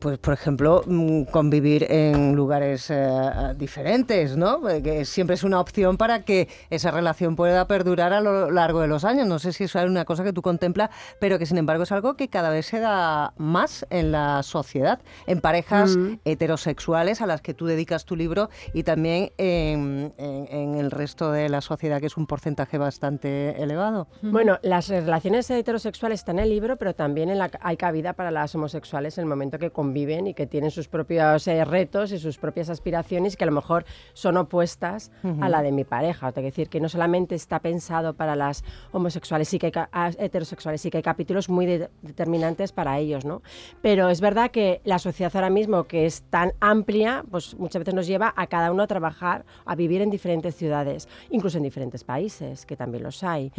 pues, 0.00 0.18
por 0.18 0.32
ejemplo, 0.32 0.82
mm, 0.86 1.24
convivir 1.24 1.86
en 1.90 2.34
lugares 2.36 2.86
eh, 2.90 3.54
diferentes, 3.56 4.36
¿no? 4.36 4.62
Que 4.62 5.04
siempre 5.04 5.34
es 5.34 5.42
una 5.44 5.60
opción 5.60 5.96
para 5.96 6.22
que 6.22 6.48
esa 6.70 6.90
relación 6.90 7.34
pueda 7.36 7.66
perdurar 7.66 8.12
a 8.12 8.20
lo 8.20 8.50
largo 8.50 8.80
de 8.80 8.88
los 8.88 9.04
años. 9.04 9.26
No 9.26 9.38
sé 9.38 9.52
si 9.52 9.64
eso 9.64 9.80
es 9.80 9.86
una 9.86 10.04
cosa 10.04 10.22
que 10.24 10.32
tú 10.32 10.42
contemplas, 10.42 10.90
pero 11.20 11.38
que 11.38 11.46
sin 11.46 11.58
embargo 11.58 11.82
es 11.82 11.92
algo 11.92 12.14
que 12.14 12.28
cada 12.28 12.50
vez 12.50 12.66
se 12.66 12.78
da 12.80 13.32
más 13.36 13.84
en 13.90 14.12
la 14.12 14.42
sociedad, 14.42 15.00
en 15.26 15.40
parejas 15.40 15.96
heterosexuales 16.24 17.20
a 17.20 17.26
las 17.26 17.40
que 17.40 17.54
tú 17.54 17.66
dedicas 17.66 18.04
tu 18.04 18.14
libro 18.14 18.50
y 18.72 18.82
también 18.84 19.32
en, 19.38 20.12
en- 20.16 20.46
en 20.50 20.74
el 20.76 20.90
resto 20.90 21.32
de 21.32 21.48
la 21.48 21.60
sociedad, 21.60 22.00
que 22.00 22.06
es 22.06 22.16
un 22.16 22.26
porcentaje 22.26 22.78
bastante 22.78 23.60
elevado. 23.62 24.06
Bueno, 24.22 24.58
las 24.62 24.88
relaciones 24.88 25.50
heterosexuales 25.50 26.20
están 26.20 26.38
en 26.38 26.44
el 26.44 26.50
libro, 26.50 26.76
pero 26.76 26.94
también 26.94 27.30
en 27.30 27.38
la, 27.38 27.50
hay 27.60 27.76
cabida 27.76 28.12
para 28.12 28.30
las 28.30 28.54
homosexuales 28.54 29.18
en 29.18 29.22
el 29.22 29.28
momento 29.28 29.55
que 29.58 29.70
conviven 29.70 30.26
y 30.26 30.34
que 30.34 30.46
tienen 30.46 30.70
sus 30.70 30.88
propios 30.88 31.46
eh, 31.48 31.64
retos 31.64 32.12
y 32.12 32.18
sus 32.18 32.38
propias 32.38 32.68
aspiraciones 32.70 33.36
que 33.36 33.44
a 33.44 33.46
lo 33.46 33.52
mejor 33.52 33.84
son 34.12 34.36
opuestas 34.36 35.10
a 35.42 35.48
la 35.48 35.62
de 35.62 35.72
mi 35.72 35.84
pareja. 35.84 36.28
O 36.28 36.32
sea, 36.32 36.42
decir 36.42 36.68
que 36.68 36.80
no 36.80 36.88
solamente 36.88 37.34
está 37.34 37.60
pensado 37.60 38.14
para 38.14 38.36
las 38.36 38.64
homosexuales, 38.92 39.48
sí 39.48 39.58
que 39.58 39.66
hay 39.66 39.72
ah, 39.92 40.10
heterosexuales, 40.18 40.80
sí 40.80 40.90
que 40.90 40.98
hay 40.98 41.02
capítulos 41.02 41.48
muy 41.48 41.66
de- 41.66 41.90
determinantes 42.02 42.72
para 42.72 42.98
ellos, 42.98 43.24
¿no? 43.24 43.42
Pero 43.82 44.08
es 44.08 44.20
verdad 44.20 44.50
que 44.50 44.80
la 44.84 44.98
sociedad 44.98 45.30
ahora 45.34 45.50
mismo, 45.50 45.84
que 45.84 46.06
es 46.06 46.22
tan 46.30 46.52
amplia, 46.60 47.24
pues 47.30 47.54
muchas 47.56 47.80
veces 47.80 47.94
nos 47.94 48.06
lleva 48.06 48.32
a 48.36 48.46
cada 48.46 48.70
uno 48.72 48.82
a 48.82 48.86
trabajar, 48.86 49.44
a 49.64 49.74
vivir 49.74 50.02
en 50.02 50.10
diferentes 50.10 50.54
ciudades, 50.54 51.08
incluso 51.30 51.56
en 51.58 51.64
diferentes 51.64 52.04
países, 52.04 52.66
que 52.66 52.76
también 52.76 53.02
los 53.02 53.22
hay. 53.22 53.52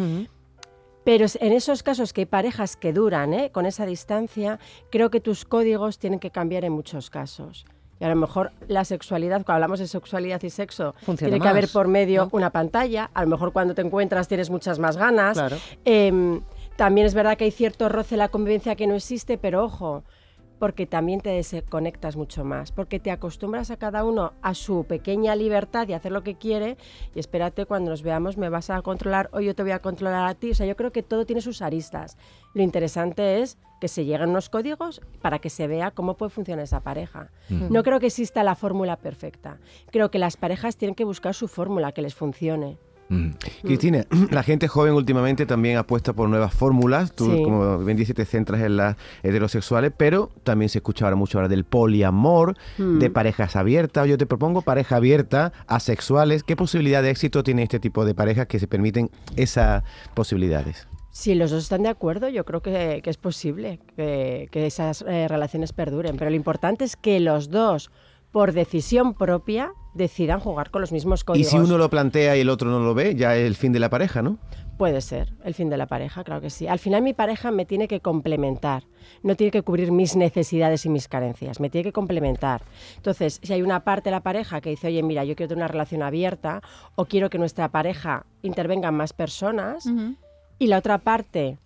Pero 1.07 1.25
en 1.39 1.53
esos 1.53 1.83
casos 1.83 2.11
que 2.11 2.19
hay 2.19 2.25
parejas 2.25 2.75
que 2.75 2.91
duran 2.91 3.33
¿eh? 3.33 3.49
con 3.49 3.65
esa 3.65 3.85
distancia, 3.85 4.59
creo 4.91 5.09
que 5.09 5.21
tus 5.21 5.45
códigos 5.45 5.99
tienen 5.99 6.19
que 6.19 6.31
cambiar 6.31 6.65
en 6.65 6.73
muchos 6.73 7.09
casos. 7.09 7.65
Y 7.97 8.03
a 8.03 8.09
lo 8.09 8.17
mejor 8.17 8.51
la 8.67 8.83
sexualidad, 8.83 9.45
cuando 9.45 9.53
hablamos 9.53 9.79
de 9.79 9.87
sexualidad 9.87 10.43
y 10.43 10.49
sexo, 10.49 10.95
Funciona 11.03 11.31
tiene 11.31 11.41
que 11.41 11.47
haber 11.47 11.69
por 11.69 11.87
medio 11.87 12.23
¿no? 12.23 12.29
una 12.33 12.49
pantalla. 12.49 13.09
A 13.13 13.21
lo 13.21 13.29
mejor 13.29 13.53
cuando 13.53 13.73
te 13.73 13.83
encuentras 13.83 14.27
tienes 14.27 14.49
muchas 14.49 14.79
más 14.79 14.97
ganas. 14.97 15.37
Claro. 15.37 15.55
Em, 15.85 16.41
también 16.75 17.07
es 17.07 17.13
verdad 17.13 17.37
que 17.37 17.45
hay 17.45 17.51
cierto 17.51 17.87
roce 17.87 18.15
en 18.15 18.19
la 18.19 18.27
convivencia 18.27 18.75
que 18.75 18.85
no 18.85 18.95
existe, 18.95 19.37
pero 19.37 19.63
ojo, 19.63 20.03
porque 20.59 20.85
también 20.85 21.21
te 21.21 21.29
desconectas 21.29 22.15
mucho 22.15 22.43
más, 22.43 22.71
porque 22.71 22.99
te 22.99 23.11
acostumbras 23.11 23.71
a 23.71 23.77
cada 23.77 24.03
uno 24.03 24.33
a 24.41 24.53
su 24.53 24.85
pequeña 24.85 25.35
libertad 25.35 25.87
y 25.87 25.93
hacer 25.93 26.11
lo 26.11 26.23
que 26.23 26.35
quiere 26.35 26.77
y 27.15 27.19
espérate 27.19 27.65
cuando 27.65 27.91
nos 27.91 28.01
veamos 28.01 28.37
me 28.37 28.49
vas 28.49 28.69
a 28.69 28.81
controlar 28.81 29.29
o 29.33 29.39
yo 29.39 29.55
te 29.55 29.63
voy 29.63 29.71
a 29.71 29.81
controlar 29.81 30.27
a 30.27 30.35
ti. 30.35 30.51
O 30.51 30.55
sea, 30.55 30.65
yo 30.65 30.75
creo 30.75 30.91
que 30.91 31.03
todo 31.03 31.25
tiene 31.25 31.41
sus 31.41 31.61
aristas. 31.61 32.17
Lo 32.53 32.63
interesante 32.63 33.41
es 33.41 33.57
que 33.79 33.87
se 33.87 34.05
lleguen 34.05 34.29
unos 34.29 34.49
códigos 34.49 35.01
para 35.21 35.39
que 35.39 35.49
se 35.49 35.67
vea 35.67 35.91
cómo 35.91 36.17
puede 36.17 36.31
funcionar 36.31 36.63
esa 36.63 36.81
pareja. 36.81 37.31
No 37.49 37.83
creo 37.83 37.99
que 37.99 38.07
exista 38.07 38.43
la 38.43 38.55
fórmula 38.55 38.97
perfecta. 38.97 39.59
Creo 39.91 40.09
que 40.09 40.19
las 40.19 40.37
parejas 40.37 40.77
tienen 40.77 40.95
que 40.95 41.03
buscar 41.03 41.33
su 41.33 41.47
fórmula 41.47 41.91
que 41.91 42.01
les 42.01 42.15
funcione. 42.15 42.79
Mm. 43.09 43.29
Cristina, 43.63 44.05
la 44.31 44.43
gente 44.43 44.67
joven 44.67 44.93
últimamente 44.93 45.45
también 45.45 45.77
apuesta 45.77 46.13
por 46.13 46.27
nuevas 46.29 46.53
fórmulas. 46.53 47.13
Tú, 47.13 47.25
Sí. 47.31 47.43
como 47.43 47.77
bien 47.79 47.97
dices, 47.97 48.15
te 48.15 48.25
centras 48.25 48.61
en 48.61 48.75
las 48.77 48.95
heterosexuales, 49.23 49.91
pero 49.95 50.29
también 50.43 50.69
se 50.69 50.79
escucha 50.79 51.05
ahora 51.05 51.15
mucho 51.15 51.37
ahora 51.37 51.47
del 51.47 51.63
poliamor, 51.63 52.55
Mm. 52.77 52.99
de 52.99 53.09
parejas 53.09 53.55
abiertas. 53.55 54.07
Yo 54.07 54.17
te 54.17 54.25
propongo 54.25 54.61
pareja 54.61 54.97
abierta, 54.97 55.53
asexuales. 55.67 56.43
¿Qué 56.43 56.55
posibilidad 56.55 57.01
de 57.01 57.09
éxito 57.11 57.43
tiene 57.43 57.63
este 57.63 57.79
tipo 57.79 58.03
de 58.05 58.13
parejas 58.13 58.47
que 58.47 58.59
se 58.59 58.67
permiten 58.67 59.09
esas 59.35 59.83
posibilidades? 60.13 60.87
Si 61.11 61.33
los 61.33 61.49
dos 61.51 61.63
están 61.63 61.83
de 61.83 61.89
acuerdo, 61.89 62.29
yo 62.29 62.45
creo 62.45 62.61
que, 62.61 63.01
que 63.03 63.09
es 63.09 63.17
posible 63.17 63.79
que, 63.95 64.49
que 64.51 64.67
esas 64.67 65.03
eh, 65.07 65.27
relaciones 65.27 65.73
perduren. 65.73 66.17
Pero 66.17 66.29
lo 66.29 66.35
importante 66.35 66.83
es 66.85 66.95
que 66.95 67.19
los 67.19 67.49
dos, 67.49 67.89
por 68.31 68.51
decisión 68.53 69.13
propia, 69.15 69.71
decidan 69.97 70.39
jugar 70.39 70.69
con 70.71 70.81
los 70.81 70.91
mismos 70.91 71.21
Y 71.21 71.25
códigos. 71.25 71.49
si 71.49 71.57
uno 71.57 71.77
lo 71.77 71.89
plantea 71.89 72.37
y 72.37 72.41
el 72.41 72.49
otro 72.49 72.69
no 72.69 72.79
lo 72.79 72.93
ve, 72.93 73.15
ya 73.15 73.35
es 73.35 73.45
el 73.45 73.55
fin 73.55 73.73
de 73.73 73.79
la 73.79 73.89
pareja, 73.89 74.21
¿no? 74.21 74.37
Puede 74.77 75.01
ser 75.01 75.33
el 75.43 75.55
fin 75.55 75.69
de 75.69 75.77
la 75.77 75.87
pareja, 75.87 76.23
claro 76.23 76.39
que 76.39 76.51
sí. 76.51 76.67
Al 76.67 76.77
final 76.77 77.01
mi 77.01 77.13
pareja 77.13 77.49
me 77.49 77.65
tiene 77.65 77.87
que 77.87 77.99
complementar, 77.99 78.83
no 79.23 79.35
tiene 79.35 79.49
que 79.49 79.63
cubrir 79.63 79.91
mis 79.91 80.15
necesidades 80.15 80.85
y 80.85 80.89
mis 80.89 81.07
carencias, 81.07 81.59
me 81.59 81.71
tiene 81.71 81.85
que 81.85 81.91
complementar. 81.93 82.61
Entonces, 82.95 83.39
si 83.41 83.53
hay 83.53 83.63
una 83.63 83.83
parte 83.83 84.09
de 84.09 84.11
la 84.11 84.21
pareja 84.21 84.61
que 84.61 84.69
dice, 84.69 84.87
oye, 84.87 85.01
mira, 85.01 85.23
yo 85.25 85.35
quiero 85.35 85.49
tener 85.49 85.63
una 85.63 85.67
relación 85.67 86.03
abierta 86.03 86.61
o 86.95 87.05
quiero 87.05 87.29
que 87.31 87.39
nuestra 87.39 87.69
pareja 87.69 88.25
intervengan 88.43 88.93
más 88.93 89.13
personas, 89.13 89.89
y 90.59 90.67
la 90.67 90.77
otra 90.77 90.99
parte 90.99 91.57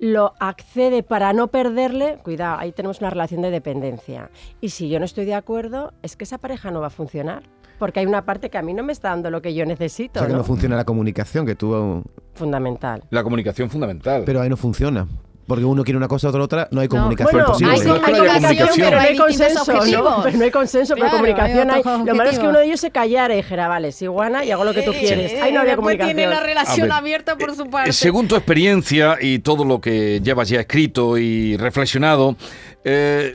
lo 0.00 0.32
accede 0.40 1.02
para 1.02 1.32
no 1.34 1.48
perderle, 1.48 2.18
cuidado, 2.22 2.58
ahí 2.58 2.72
tenemos 2.72 3.00
una 3.00 3.10
relación 3.10 3.42
de 3.42 3.50
dependencia. 3.50 4.30
Y 4.60 4.70
si 4.70 4.88
yo 4.88 4.98
no 4.98 5.04
estoy 5.04 5.26
de 5.26 5.34
acuerdo, 5.34 5.92
es 6.02 6.16
que 6.16 6.24
esa 6.24 6.38
pareja 6.38 6.70
no 6.70 6.80
va 6.80 6.86
a 6.86 6.90
funcionar. 6.90 7.42
Porque 7.78 8.00
hay 8.00 8.06
una 8.06 8.24
parte 8.24 8.50
que 8.50 8.58
a 8.58 8.62
mí 8.62 8.74
no 8.74 8.82
me 8.82 8.92
está 8.92 9.10
dando 9.10 9.30
lo 9.30 9.40
que 9.40 9.54
yo 9.54 9.64
O 9.64 9.66
necesito. 9.66 10.18
sea, 10.20 10.26
que 10.26 10.32
no 10.32 10.40
¿no? 10.40 10.44
funciona 10.44 10.76
la 10.76 10.84
comunicación, 10.84 11.46
que 11.46 11.54
tú... 11.54 12.02
Fundamental. 12.34 13.02
La 13.10 13.22
comunicación 13.22 13.70
fundamental. 13.70 14.22
Pero 14.26 14.40
ahí 14.40 14.48
no 14.48 14.56
funciona. 14.56 15.06
Porque 15.50 15.64
uno 15.64 15.82
quiere 15.82 15.96
una 15.98 16.06
cosa, 16.06 16.28
otro 16.28 16.44
otra, 16.44 16.68
no 16.70 16.80
hay 16.80 16.86
No. 16.86 16.94
comunicación 16.94 17.32
Bueno, 17.40 17.46
posible. 17.48 17.72
hay, 17.72 17.80
No 17.80 17.92
hay 17.94 18.00
comunicación, 18.00 18.40
comunicación. 18.68 18.86
pero 18.86 18.96
no 18.96 19.02
hay 19.08 19.16
consenso, 19.16 19.72
¿no? 19.74 20.22
Pero 20.22 20.38
no 20.38 20.44
hay 20.44 20.50
consenso, 20.52 20.94
pero 20.94 21.06
Claro, 21.06 21.16
comunicación 21.18 21.70
hay 21.72 21.82
Lo 21.82 22.14
malo 22.14 22.30
es 22.30 22.38
que 22.38 22.46
uno 22.46 22.58
de 22.60 22.66
ellos 22.66 22.78
se 22.78 22.90
callara 22.92 23.34
y 23.34 23.38
dijera, 23.38 23.66
vale, 23.66 23.90
sí, 23.90 24.06
guana, 24.06 24.44
y 24.44 24.52
hago 24.52 24.62
lo 24.62 24.72
que 24.72 24.82
tú 24.82 24.92
quieres. 24.92 25.32
Ahí 25.42 25.52
no 25.52 25.58
había 25.58 25.72
Después 25.72 25.76
comunicación. 25.96 26.16
tiene 26.16 26.30
la 26.32 26.38
relación 26.40 26.86
ver, 26.88 26.92
abierta 26.96 27.36
por 27.36 27.56
su 27.56 27.62
Eh, 27.64 27.68
parte. 27.68 27.92
Según 27.92 28.28
tu 28.28 28.36
experiencia 28.36 29.18
y 29.20 29.40
todo 29.40 29.64
lo 29.64 29.80
que 29.80 30.20
llevas 30.22 30.48
ya 30.48 30.60
escrito 30.60 31.18
y 31.18 31.56
reflexionado, 31.56 32.36
eh, 32.84 33.34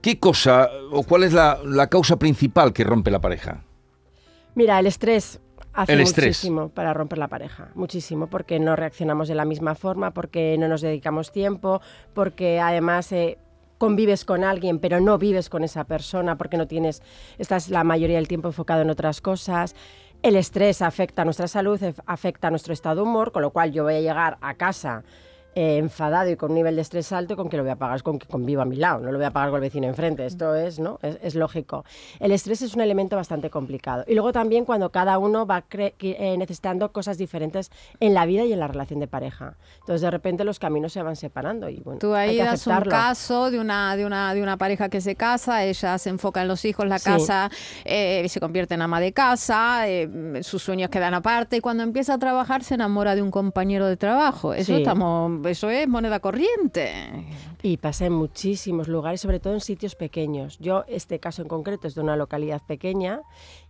¿qué 0.00 0.20
cosa 0.20 0.70
o 0.92 1.02
cuál 1.02 1.24
es 1.24 1.32
la, 1.32 1.58
la 1.64 1.88
causa 1.88 2.14
principal 2.20 2.72
que 2.72 2.84
rompe 2.84 3.10
la 3.10 3.20
pareja? 3.20 3.64
Mira, 4.54 4.78
el 4.78 4.86
estrés 4.86 5.40
hace 5.72 5.92
El 5.92 6.00
estrés. 6.00 6.28
muchísimo 6.28 6.68
para 6.68 6.94
romper 6.94 7.18
la 7.18 7.28
pareja, 7.28 7.70
muchísimo, 7.74 8.26
porque 8.26 8.58
no 8.58 8.76
reaccionamos 8.76 9.28
de 9.28 9.34
la 9.34 9.44
misma 9.44 9.74
forma, 9.74 10.12
porque 10.12 10.56
no 10.58 10.68
nos 10.68 10.80
dedicamos 10.80 11.32
tiempo, 11.32 11.80
porque 12.14 12.60
además 12.60 13.10
eh, 13.12 13.38
convives 13.78 14.24
con 14.24 14.44
alguien, 14.44 14.78
pero 14.78 15.00
no 15.00 15.18
vives 15.18 15.48
con 15.48 15.64
esa 15.64 15.84
persona, 15.84 16.36
porque 16.36 16.56
no 16.56 16.66
tienes, 16.66 17.02
estás 17.38 17.68
la 17.68 17.84
mayoría 17.84 18.16
del 18.16 18.28
tiempo 18.28 18.48
enfocado 18.48 18.82
en 18.82 18.90
otras 18.90 19.20
cosas. 19.20 19.74
El 20.22 20.36
estrés 20.36 20.82
afecta 20.82 21.22
a 21.22 21.24
nuestra 21.24 21.48
salud, 21.48 21.80
afecta 22.06 22.48
a 22.48 22.50
nuestro 22.50 22.72
estado 22.72 22.96
de 22.96 23.02
humor, 23.02 23.32
con 23.32 23.42
lo 23.42 23.50
cual 23.50 23.72
yo 23.72 23.82
voy 23.82 23.94
a 23.94 24.00
llegar 24.00 24.38
a 24.40 24.54
casa 24.54 25.02
eh, 25.54 25.76
enfadado 25.78 26.30
y 26.30 26.36
con 26.36 26.50
un 26.50 26.56
nivel 26.56 26.76
de 26.76 26.82
estrés 26.82 27.12
alto, 27.12 27.36
¿con 27.36 27.48
que 27.48 27.56
lo 27.56 27.62
voy 27.62 27.72
a 27.72 27.76
pagar? 27.76 27.96
Es 27.96 28.02
con 28.02 28.18
que 28.18 28.26
conviva 28.26 28.62
a 28.62 28.66
mi 28.66 28.76
lado, 28.76 29.00
no 29.00 29.12
lo 29.12 29.18
voy 29.18 29.26
a 29.26 29.30
pagar 29.30 29.50
con 29.50 29.56
el 29.58 29.62
vecino 29.62 29.86
enfrente. 29.86 30.24
Esto 30.26 30.54
es, 30.54 30.78
¿no? 30.78 30.98
Es, 31.02 31.18
es 31.22 31.34
lógico. 31.34 31.84
El 32.20 32.32
estrés 32.32 32.62
es 32.62 32.74
un 32.74 32.80
elemento 32.80 33.16
bastante 33.16 33.50
complicado. 33.50 34.04
Y 34.06 34.14
luego 34.14 34.32
también 34.32 34.64
cuando 34.64 34.90
cada 34.90 35.18
uno 35.18 35.46
va 35.46 35.64
eh, 35.70 36.36
necesitando 36.38 36.92
cosas 36.92 37.18
diferentes 37.18 37.70
en 38.00 38.14
la 38.14 38.26
vida 38.26 38.44
y 38.44 38.52
en 38.52 38.60
la 38.60 38.68
relación 38.68 39.00
de 39.00 39.06
pareja. 39.08 39.56
Entonces, 39.80 40.00
de 40.00 40.10
repente 40.10 40.44
los 40.44 40.58
caminos 40.58 40.92
se 40.92 41.02
van 41.02 41.16
separando 41.16 41.68
y 41.68 41.80
bueno, 41.80 41.98
Tú 41.98 42.14
hay 42.14 42.30
ahí 42.30 42.36
que 42.38 42.44
das 42.44 42.66
un 42.66 42.80
caso 42.82 43.50
de 43.50 43.58
una, 43.60 43.96
de, 43.96 44.06
una, 44.06 44.34
de 44.34 44.42
una 44.42 44.56
pareja 44.56 44.88
que 44.88 45.00
se 45.00 45.16
casa, 45.16 45.64
ella 45.64 45.98
se 45.98 46.10
enfoca 46.10 46.42
en 46.42 46.48
los 46.48 46.64
hijos, 46.64 46.86
la 46.86 46.98
Sí. 46.98 47.10
casa 47.10 47.50
eh, 47.84 48.26
se 48.28 48.40
convierte 48.40 48.74
en 48.74 48.82
ama 48.82 49.00
de 49.00 49.12
casa, 49.12 49.84
sus 50.42 50.62
sueños 50.62 50.88
quedan 50.88 51.14
aparte 51.14 51.56
y 51.56 51.60
cuando 51.60 51.82
empieza 51.82 52.14
a 52.14 52.18
trabajar 52.18 52.62
se 52.64 52.74
enamora 52.74 53.14
de 53.14 53.22
un 53.22 53.30
compañero 53.30 53.86
de 53.86 53.96
trabajo. 53.96 54.54
Eso, 54.54 54.72
Sí. 54.72 54.78
estamos, 54.82 55.41
eso 55.48 55.70
es 55.70 55.88
moneda 55.88 56.20
corriente. 56.20 57.26
Y 57.62 57.76
pasa 57.76 58.06
en 58.06 58.12
muchísimos 58.12 58.88
lugares, 58.88 59.20
sobre 59.20 59.40
todo 59.40 59.54
en 59.54 59.60
sitios 59.60 59.94
pequeños. 59.94 60.58
Yo, 60.58 60.84
este 60.88 61.20
caso 61.20 61.42
en 61.42 61.48
concreto 61.48 61.86
es 61.86 61.94
de 61.94 62.00
una 62.00 62.16
localidad 62.16 62.62
pequeña 62.66 63.20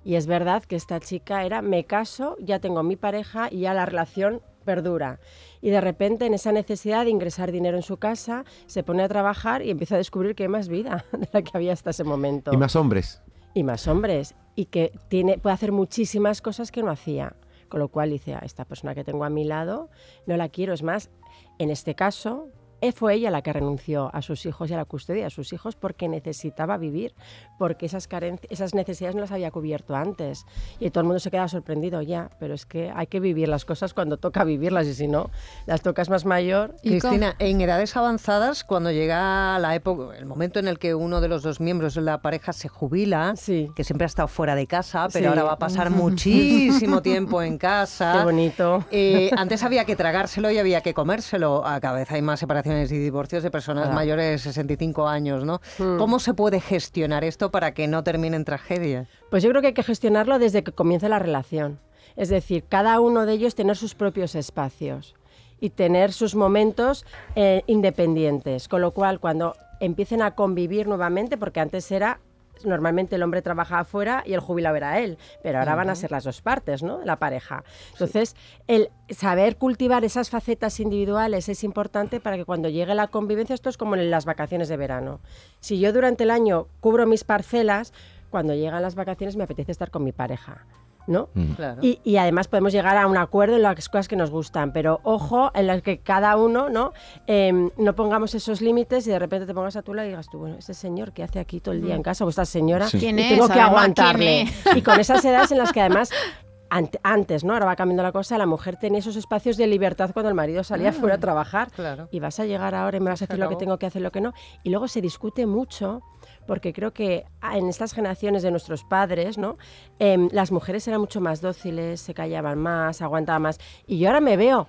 y 0.04 0.14
es 0.14 0.26
verdad 0.26 0.62
que 0.62 0.76
esta 0.76 1.00
chica 1.00 1.44
era, 1.44 1.62
me 1.62 1.84
caso, 1.84 2.36
ya 2.40 2.58
tengo 2.58 2.82
mi 2.82 2.96
pareja 2.96 3.48
y 3.50 3.60
ya 3.60 3.74
la 3.74 3.86
relación 3.86 4.40
perdura. 4.64 5.20
Y 5.60 5.70
de 5.70 5.80
repente 5.80 6.26
en 6.26 6.34
esa 6.34 6.52
necesidad 6.52 7.04
de 7.04 7.10
ingresar 7.10 7.52
dinero 7.52 7.76
en 7.76 7.82
su 7.82 7.98
casa, 7.98 8.44
se 8.66 8.82
pone 8.82 9.02
a 9.02 9.08
trabajar 9.08 9.62
y 9.62 9.70
empieza 9.70 9.96
a 9.96 9.98
descubrir 9.98 10.34
que 10.34 10.44
hay 10.44 10.48
más 10.48 10.68
vida 10.68 11.04
de 11.12 11.28
la 11.32 11.42
que 11.42 11.50
había 11.54 11.72
hasta 11.72 11.90
ese 11.90 12.04
momento. 12.04 12.52
Y 12.52 12.56
más 12.56 12.76
hombres. 12.76 13.20
Y 13.54 13.62
más 13.62 13.86
hombres. 13.88 14.34
Y 14.54 14.66
que 14.66 14.92
tiene, 15.08 15.38
puede 15.38 15.54
hacer 15.54 15.72
muchísimas 15.72 16.40
cosas 16.40 16.70
que 16.70 16.82
no 16.82 16.90
hacía. 16.90 17.34
Con 17.72 17.80
lo 17.80 17.88
cual 17.88 18.10
dice, 18.10 18.34
a 18.34 18.40
esta 18.40 18.66
persona 18.66 18.94
que 18.94 19.02
tengo 19.02 19.24
a 19.24 19.30
mi 19.30 19.44
lado, 19.44 19.88
no 20.26 20.36
la 20.36 20.50
quiero. 20.50 20.74
Es 20.74 20.82
más, 20.82 21.08
en 21.56 21.70
este 21.70 21.94
caso, 21.94 22.48
fue 22.90 23.14
ella 23.14 23.30
la 23.30 23.42
que 23.42 23.52
renunció 23.52 24.10
a 24.12 24.22
sus 24.22 24.44
hijos 24.46 24.68
y 24.68 24.74
a 24.74 24.76
la 24.76 24.84
custodia 24.84 25.22
de 25.24 25.30
sus 25.30 25.52
hijos 25.52 25.76
porque 25.76 26.08
necesitaba 26.08 26.76
vivir, 26.78 27.14
porque 27.58 27.86
esas, 27.86 28.08
esas 28.50 28.74
necesidades 28.74 29.14
no 29.14 29.20
las 29.20 29.30
había 29.30 29.52
cubierto 29.52 29.94
antes. 29.94 30.44
Y 30.80 30.90
todo 30.90 31.02
el 31.02 31.06
mundo 31.06 31.20
se 31.20 31.30
queda 31.30 31.46
sorprendido 31.46 32.02
ya, 32.02 32.30
pero 32.40 32.54
es 32.54 32.66
que 32.66 32.90
hay 32.94 33.06
que 33.06 33.20
vivir 33.20 33.48
las 33.48 33.64
cosas 33.64 33.94
cuando 33.94 34.16
toca 34.16 34.42
vivirlas 34.42 34.86
y 34.88 34.94
si 34.94 35.06
no, 35.06 35.30
las 35.66 35.82
tocas 35.82 36.10
más 36.10 36.24
mayor. 36.24 36.74
Cristina, 36.82 37.36
en 37.38 37.60
edades 37.60 37.96
avanzadas, 37.96 38.64
cuando 38.64 38.90
llega 38.90 39.58
la 39.60 39.74
época, 39.76 40.16
el 40.18 40.26
momento 40.26 40.58
en 40.58 40.66
el 40.66 40.78
que 40.80 40.94
uno 40.94 41.20
de 41.20 41.28
los 41.28 41.42
dos 41.44 41.60
miembros 41.60 41.94
de 41.94 42.00
la 42.00 42.20
pareja 42.22 42.52
se 42.52 42.68
jubila, 42.68 43.34
Sí. 43.36 43.70
que 43.76 43.84
siempre 43.84 44.04
ha 44.04 44.06
estado 44.06 44.26
fuera 44.28 44.54
de 44.54 44.66
casa, 44.66 45.06
pero 45.12 45.24
Sí. 45.24 45.28
ahora 45.28 45.44
va 45.44 45.52
a 45.52 45.58
pasar 45.58 45.90
muchísimo 45.90 47.02
tiempo 47.02 47.42
en 47.42 47.58
casa. 47.58 48.14
Qué 48.18 48.24
bonito. 48.24 48.84
Eh, 48.90 49.30
antes 49.36 49.62
había 49.62 49.84
que 49.84 49.96
tragárselo 49.96 50.50
y 50.50 50.58
había 50.58 50.80
que 50.80 50.94
comérselo. 50.94 51.66
A 51.66 51.80
cada 51.80 51.96
vez 51.98 52.10
hay 52.10 52.22
más 52.22 52.42
separaciones 52.72 52.92
y 52.92 52.98
divorcios 52.98 53.42
de 53.42 53.50
personas 53.50 53.92
mayores 53.92 54.30
de 54.30 54.38
65 54.38 55.08
años, 55.08 55.44
¿no? 55.44 55.60
Hmm. 55.78 55.98
¿Cómo 55.98 56.18
se 56.18 56.34
puede 56.34 56.60
gestionar 56.60 57.24
esto 57.24 57.50
para 57.50 57.74
que 57.74 57.86
no 57.86 58.02
termine 58.02 58.36
en 58.36 58.44
tragedia? 58.44 59.06
Pues 59.30 59.42
yo 59.42 59.50
creo 59.50 59.60
que 59.60 59.68
hay 59.68 59.74
que 59.74 59.82
gestionarlo 59.82 60.38
desde 60.38 60.62
que 60.62 60.72
comienza 60.72 61.08
la 61.08 61.18
relación. 61.18 61.78
Es 62.16 62.28
decir, 62.28 62.64
cada 62.68 63.00
uno 63.00 63.26
de 63.26 63.34
ellos 63.34 63.54
tener 63.54 63.76
sus 63.76 63.94
propios 63.94 64.34
espacios 64.34 65.14
y 65.60 65.70
tener 65.70 66.12
sus 66.12 66.34
momentos 66.34 67.06
eh, 67.36 67.62
independientes. 67.66 68.68
Con 68.68 68.80
lo 68.80 68.92
cual, 68.92 69.20
cuando 69.20 69.54
empiecen 69.80 70.22
a 70.22 70.34
convivir 70.34 70.88
nuevamente, 70.88 71.36
porque 71.36 71.60
antes 71.60 71.90
era 71.90 72.20
normalmente 72.64 73.16
el 73.16 73.22
hombre 73.22 73.42
trabajaba 73.42 73.82
afuera 73.82 74.22
y 74.26 74.34
el 74.34 74.40
jubilado 74.40 74.76
era 74.76 75.00
él, 75.00 75.18
pero 75.42 75.58
ahora 75.58 75.74
van 75.74 75.90
a 75.90 75.94
ser 75.94 76.10
las 76.10 76.24
dos 76.24 76.40
partes, 76.40 76.82
¿no? 76.82 77.00
La 77.04 77.16
pareja. 77.16 77.64
Entonces, 77.92 78.36
el 78.66 78.90
saber 79.10 79.56
cultivar 79.56 80.04
esas 80.04 80.30
facetas 80.30 80.80
individuales 80.80 81.48
es 81.48 81.64
importante 81.64 82.20
para 82.20 82.36
que 82.36 82.44
cuando 82.44 82.68
llegue 82.68 82.94
la 82.94 83.08
convivencia, 83.08 83.54
esto 83.54 83.68
es 83.68 83.76
como 83.76 83.94
en 83.94 84.10
las 84.10 84.24
vacaciones 84.24 84.68
de 84.68 84.76
verano. 84.76 85.20
Si 85.60 85.78
yo 85.78 85.92
durante 85.92 86.24
el 86.24 86.30
año 86.30 86.68
cubro 86.80 87.06
mis 87.06 87.24
parcelas, 87.24 87.92
cuando 88.30 88.54
llegan 88.54 88.82
las 88.82 88.94
vacaciones 88.94 89.36
me 89.36 89.44
apetece 89.44 89.72
estar 89.72 89.90
con 89.90 90.04
mi 90.04 90.12
pareja. 90.12 90.66
¿No? 91.06 91.28
Claro. 91.56 91.80
Y, 91.82 92.00
y 92.04 92.16
además 92.16 92.48
podemos 92.48 92.72
llegar 92.72 92.96
a 92.96 93.06
un 93.06 93.16
acuerdo 93.16 93.56
en 93.56 93.62
las 93.62 93.88
cosas 93.88 94.08
que 94.08 94.16
nos 94.16 94.30
gustan, 94.30 94.72
pero 94.72 95.00
ojo 95.02 95.50
en 95.54 95.66
las 95.66 95.82
que 95.82 95.98
cada 96.00 96.36
uno 96.36 96.68
no 96.68 96.92
Em, 97.26 97.70
no 97.76 97.94
pongamos 97.94 98.34
esos 98.34 98.60
límites 98.60 99.06
y 99.06 99.10
de 99.10 99.18
repente 99.18 99.46
te 99.46 99.54
pongas 99.54 99.76
a 99.76 99.82
tu 99.82 99.94
lado 99.94 100.06
y 100.06 100.10
digas 100.10 100.28
tú, 100.30 100.38
bueno, 100.38 100.56
este 100.58 100.74
señor 100.74 101.12
que 101.12 101.22
hace 101.22 101.38
aquí 101.40 101.60
todo 101.60 101.74
el 101.74 101.82
día 101.82 101.94
en 101.94 102.02
casa 102.02 102.24
o 102.24 102.28
esta 102.28 102.44
señora 102.44 102.88
Sí. 102.88 102.98
¿Quién 102.98 103.18
y 103.18 103.22
es? 103.22 103.28
tengo 103.30 103.46
que 103.46 103.52
Además, 103.54 103.68
aguantarle. 103.70 104.46
¿quién 104.64 104.78
Y 104.78 104.82
con 104.82 104.98
esas 105.00 105.24
edades 105.24 105.50
en 105.52 105.58
las 105.58 105.72
que 105.72 105.80
además 105.80 106.10
ante- 106.70 107.00
antes, 107.02 107.44
¿no? 107.44 107.52
Ahora 107.52 107.66
va 107.66 107.76
cambiando 107.76 108.02
la 108.02 108.12
cosa, 108.12 108.38
la 108.38 108.46
mujer 108.46 108.76
tenía 108.76 108.98
esos 109.00 109.16
espacios 109.16 109.56
de 109.58 109.66
libertad 109.66 110.10
cuando 110.12 110.28
el 110.30 110.34
marido 110.34 110.64
salía 110.64 110.92
fuera 110.92 111.16
a 111.16 111.18
trabajar. 111.18 111.70
Claro. 111.70 112.08
Y 112.10 112.18
vas 112.20 112.40
a 112.40 112.46
llegar 112.46 112.74
ahora 112.74 112.96
y 112.96 113.00
me 113.00 113.10
vas 113.10 113.20
a 113.22 113.26
decir 113.26 113.38
lo 113.38 113.48
que 113.50 113.56
tengo 113.56 113.78
que 113.78 113.86
hacer, 113.86 114.00
lo 114.02 114.10
que 114.10 114.20
no. 114.22 114.32
Y 114.62 114.70
luego 114.70 114.88
se 114.88 115.00
discute 115.02 115.44
mucho, 115.46 116.00
porque 116.46 116.72
creo 116.72 116.92
que 116.92 117.24
ah, 117.40 117.58
en 117.58 117.68
estas 117.68 117.92
generaciones 117.92 118.42
de 118.42 118.50
nuestros 118.50 118.84
padres, 118.84 119.38
¿no? 119.38 119.58
Em, 119.98 120.28
las 120.32 120.52
mujeres 120.52 120.86
eran 120.88 121.00
mucho 121.00 121.20
más 121.20 121.40
dóciles, 121.40 122.00
se 122.00 122.14
callaban 122.14 122.58
más, 122.58 123.02
aguantaban 123.02 123.42
más. 123.42 123.58
Y 123.86 123.98
yo 123.98 124.08
ahora 124.08 124.20
me 124.20 124.36
veo 124.36 124.66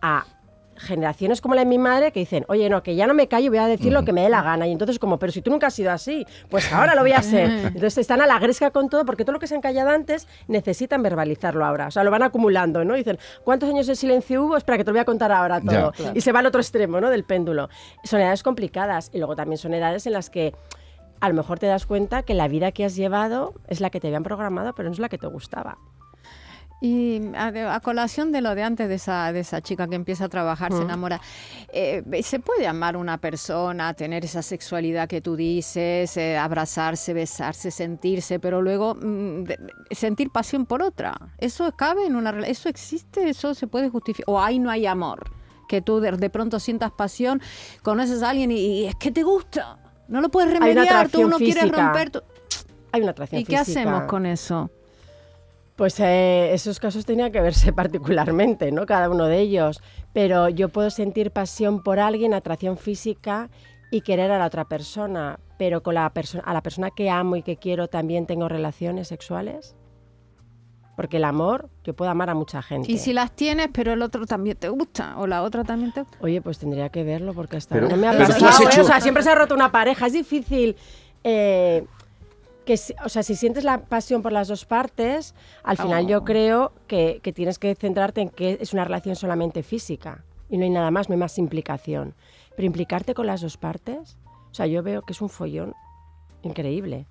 a 0.00 0.24
generaciones 0.78 1.40
como 1.40 1.54
la 1.54 1.62
de 1.62 1.66
mi 1.66 1.78
madre 1.78 2.12
que 2.12 2.20
dicen, 2.20 2.44
oye, 2.48 2.68
no, 2.70 2.82
que 2.82 2.94
ya 2.94 3.06
no 3.06 3.14
me 3.14 3.28
callo, 3.28 3.50
voy 3.50 3.58
a 3.58 3.66
decir 3.66 3.92
lo 3.92 4.04
que 4.04 4.12
me 4.12 4.22
dé 4.22 4.28
la 4.28 4.42
gana. 4.42 4.66
Y 4.66 4.72
entonces 4.72 4.98
como, 4.98 5.18
pero 5.18 5.32
si 5.32 5.42
tú 5.42 5.50
nunca 5.50 5.68
has 5.68 5.74
sido 5.74 5.90
así, 5.90 6.26
pues 6.48 6.72
ahora 6.72 6.94
lo 6.94 7.02
voy 7.02 7.12
a 7.12 7.22
ser. 7.22 7.50
Entonces 7.66 7.98
están 7.98 8.20
a 8.20 8.26
la 8.26 8.38
gresca 8.38 8.70
con 8.70 8.88
todo 8.88 9.04
porque 9.04 9.24
todo 9.24 9.34
lo 9.34 9.40
que 9.40 9.46
se 9.46 9.54
han 9.54 9.60
callado 9.60 9.90
antes 9.90 10.26
necesitan 10.46 11.02
verbalizarlo 11.02 11.64
ahora. 11.64 11.88
O 11.88 11.90
sea, 11.90 12.04
lo 12.04 12.10
van 12.10 12.22
acumulando, 12.22 12.84
¿no? 12.84 12.94
Dicen, 12.94 13.18
¿cuántos 13.44 13.68
años 13.68 13.86
de 13.86 13.96
silencio 13.96 14.44
hubo? 14.44 14.56
Espera, 14.56 14.78
que 14.78 14.84
te 14.84 14.90
lo 14.90 14.94
voy 14.94 15.00
a 15.00 15.04
contar 15.04 15.32
ahora 15.32 15.60
todo. 15.60 15.92
Ya. 15.98 16.12
Y 16.14 16.20
se 16.20 16.32
va 16.32 16.40
al 16.40 16.46
otro 16.46 16.60
extremo, 16.60 17.00
¿no? 17.00 17.10
Del 17.10 17.24
péndulo. 17.24 17.68
Son 18.04 18.20
edades 18.20 18.42
complicadas 18.42 19.10
y 19.12 19.18
luego 19.18 19.36
también 19.36 19.58
son 19.58 19.74
edades 19.74 20.06
en 20.06 20.12
las 20.12 20.30
que 20.30 20.54
a 21.20 21.28
lo 21.28 21.34
mejor 21.34 21.58
te 21.58 21.66
das 21.66 21.86
cuenta 21.86 22.22
que 22.22 22.34
la 22.34 22.48
vida 22.48 22.72
que 22.72 22.84
has 22.84 22.96
llevado 22.96 23.54
es 23.68 23.80
la 23.80 23.90
que 23.90 24.00
te 24.00 24.06
habían 24.08 24.22
programado, 24.22 24.74
pero 24.74 24.88
no 24.88 24.92
es 24.92 24.98
la 24.98 25.08
que 25.08 25.18
te 25.18 25.26
gustaba. 25.26 25.78
Y 26.80 27.20
a, 27.34 27.80
colación 27.80 28.30
de 28.30 28.40
lo 28.40 28.54
de 28.54 28.62
antes 28.62 28.88
de 28.88 28.94
esa, 28.94 29.32
de 29.32 29.40
esa 29.40 29.60
chica 29.60 29.88
que 29.88 29.96
empieza 29.96 30.26
a 30.26 30.28
trabajar, 30.28 30.72
se 30.72 30.82
enamora, 30.82 31.20
eh, 31.72 32.04
¿se 32.22 32.38
puede 32.38 32.68
amar 32.68 32.96
una 32.96 33.18
persona, 33.18 33.94
tener 33.94 34.24
esa 34.24 34.42
sexualidad 34.42 35.08
que 35.08 35.20
tú 35.20 35.34
dices, 35.34 36.16
eh, 36.16 36.38
abrazarse, 36.38 37.14
besarse, 37.14 37.72
sentirse, 37.72 38.38
pero 38.38 38.62
luego 38.62 38.94
mm, 38.94 39.42
de- 39.42 39.58
sentir 39.90 40.30
pasión 40.30 40.66
por 40.66 40.82
otra? 40.82 41.16
¿Eso 41.38 41.68
cabe 41.72 42.06
en 42.06 42.14
una 42.14 42.30
relación? 42.30 42.52
¿Eso 42.52 42.68
existe? 42.68 43.28
¿Eso 43.28 43.54
se 43.54 43.66
puede 43.66 43.88
justificar? 43.88 44.32
¿O 44.32 44.40
ahí 44.40 44.60
no 44.60 44.70
hay 44.70 44.86
amor? 44.86 45.32
Que 45.68 45.82
tú 45.82 45.98
de, 45.98 46.12
de 46.12 46.30
pronto 46.30 46.60
sientas 46.60 46.92
pasión, 46.92 47.42
conoces 47.82 48.22
a 48.22 48.30
alguien 48.30 48.52
y, 48.52 48.54
y 48.82 48.86
es 48.86 48.94
que 48.94 49.10
te 49.10 49.24
gusta. 49.24 49.78
No 50.08 50.20
lo 50.20 50.28
puedes 50.30 50.50
remediar, 50.52 51.08
tú 51.08 51.28
no 51.28 51.36
quieres 51.36 51.70
romper. 51.84 52.10
tu- 52.10 52.22
Hay 52.92 53.02
una 53.02 53.10
atracción 53.12 53.40
¿Y 53.40 53.44
qué 53.44 53.56
hacemos 53.56 54.02
con 54.04 54.26
eso? 54.26 54.70
Pues 55.76 56.00
eh, 56.00 56.52
esos 56.54 56.80
casos 56.80 57.04
tenían 57.06 57.30
que 57.30 57.40
verse 57.40 57.72
particularmente, 57.74 58.72
¿no? 58.72 58.84
Cada 58.86 59.08
uno 59.10 59.26
de 59.26 59.38
ellos. 59.38 59.80
Pero 60.12 60.48
yo 60.48 60.70
puedo 60.70 60.90
sentir 60.90 61.30
pasión 61.30 61.82
por 61.82 62.00
alguien, 62.00 62.34
atracción 62.34 62.76
física 62.78 63.48
y 63.90 64.00
querer 64.00 64.30
a 64.32 64.38
la 64.38 64.46
otra 64.46 64.64
persona. 64.64 65.38
Pero 65.58 65.82
con 65.82 65.94
la 65.94 66.10
persona, 66.10 66.42
a 66.44 66.52
la 66.54 66.62
persona 66.62 66.90
que 66.90 67.10
amo 67.10 67.36
y 67.36 67.42
que 67.42 67.56
quiero 67.56 67.88
también 67.88 68.26
tengo 68.26 68.48
relaciones 68.48 69.08
sexuales. 69.08 69.76
Porque 70.98 71.18
el 71.18 71.24
amor, 71.24 71.68
yo 71.84 71.94
puedo 71.94 72.10
amar 72.10 72.28
a 72.28 72.34
mucha 72.34 72.60
gente. 72.60 72.90
Y 72.90 72.98
si 72.98 73.12
las 73.12 73.30
tienes, 73.30 73.68
pero 73.72 73.92
el 73.92 74.02
otro 74.02 74.26
también 74.26 74.56
te 74.56 74.68
gusta, 74.68 75.16
o 75.18 75.28
la 75.28 75.44
otra 75.44 75.62
también 75.62 75.92
te 75.92 76.00
gusta. 76.02 76.18
Oye, 76.20 76.40
pues 76.42 76.58
tendría 76.58 76.88
que 76.88 77.04
verlo 77.04 77.34
porque 77.34 77.56
hasta 77.56 77.76
Pero- 77.76 77.88
no 77.88 77.96
me 77.96 78.08
ha 78.08 78.10
pero 78.10 78.24
tú 78.26 78.32
pasado. 78.32 78.48
has 78.48 78.60
¿eh? 78.60 78.64
hecho- 78.72 78.82
O 78.82 78.84
sea, 78.84 79.00
siempre 79.00 79.22
se 79.22 79.30
ha 79.30 79.36
roto 79.36 79.54
una 79.54 79.70
pareja. 79.70 80.08
Es 80.08 80.12
difícil 80.12 80.74
eh, 81.22 81.86
que, 82.64 82.74
o 83.04 83.08
sea, 83.08 83.22
si 83.22 83.36
sientes 83.36 83.62
la 83.62 83.78
pasión 83.82 84.22
por 84.22 84.32
las 84.32 84.48
dos 84.48 84.64
partes, 84.64 85.36
al 85.62 85.76
final 85.76 86.04
Oh. 86.04 86.08
yo 86.08 86.24
creo 86.24 86.72
que, 86.88 87.20
que 87.22 87.32
tienes 87.32 87.60
que 87.60 87.76
centrarte 87.76 88.20
en 88.20 88.28
que 88.28 88.58
es 88.60 88.72
una 88.72 88.82
relación 88.82 89.14
solamente 89.14 89.62
física 89.62 90.24
y 90.50 90.58
no 90.58 90.64
hay 90.64 90.70
nada 90.70 90.90
más, 90.90 91.08
no 91.08 91.12
hay 91.12 91.18
más 91.20 91.38
implicación. 91.38 92.14
Pero 92.56 92.66
implicarte 92.66 93.14
con 93.14 93.26
las 93.26 93.40
dos 93.40 93.56
partes, 93.56 94.18
o 94.50 94.54
sea, 94.54 94.66
yo 94.66 94.82
veo 94.82 95.02
que 95.02 95.12
es 95.12 95.20
un 95.20 95.28
follón 95.28 95.74
increíble. 96.42 97.06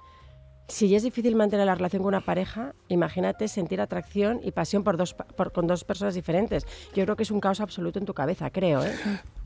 Si 0.68 0.90
ya 0.90 0.98
es 0.98 1.04
difícil 1.04 1.36
mantener 1.36 1.66
la 1.66 1.76
relación 1.76 2.02
con 2.02 2.10
una 2.10 2.22
pareja, 2.22 2.74
imagínate 2.90 3.48
sentir 3.48 3.80
atracción 3.80 4.42
y 4.44 4.52
pasión 4.52 4.84
por 4.84 4.98
dos, 4.98 5.14
por- 5.14 5.52
con 5.54 5.66
dos 5.66 5.84
personas 5.86 6.14
diferentes. 6.14 6.66
Yo 6.94 7.04
creo 7.06 7.16
que 7.16 7.24
es 7.24 7.32
un 7.32 7.40
caos 7.40 7.62
absoluto 7.62 8.00
en 8.00 8.06
tu 8.06 8.14
cabeza, 8.14 8.50
creo. 8.50 8.84
¿eh? 8.86 8.92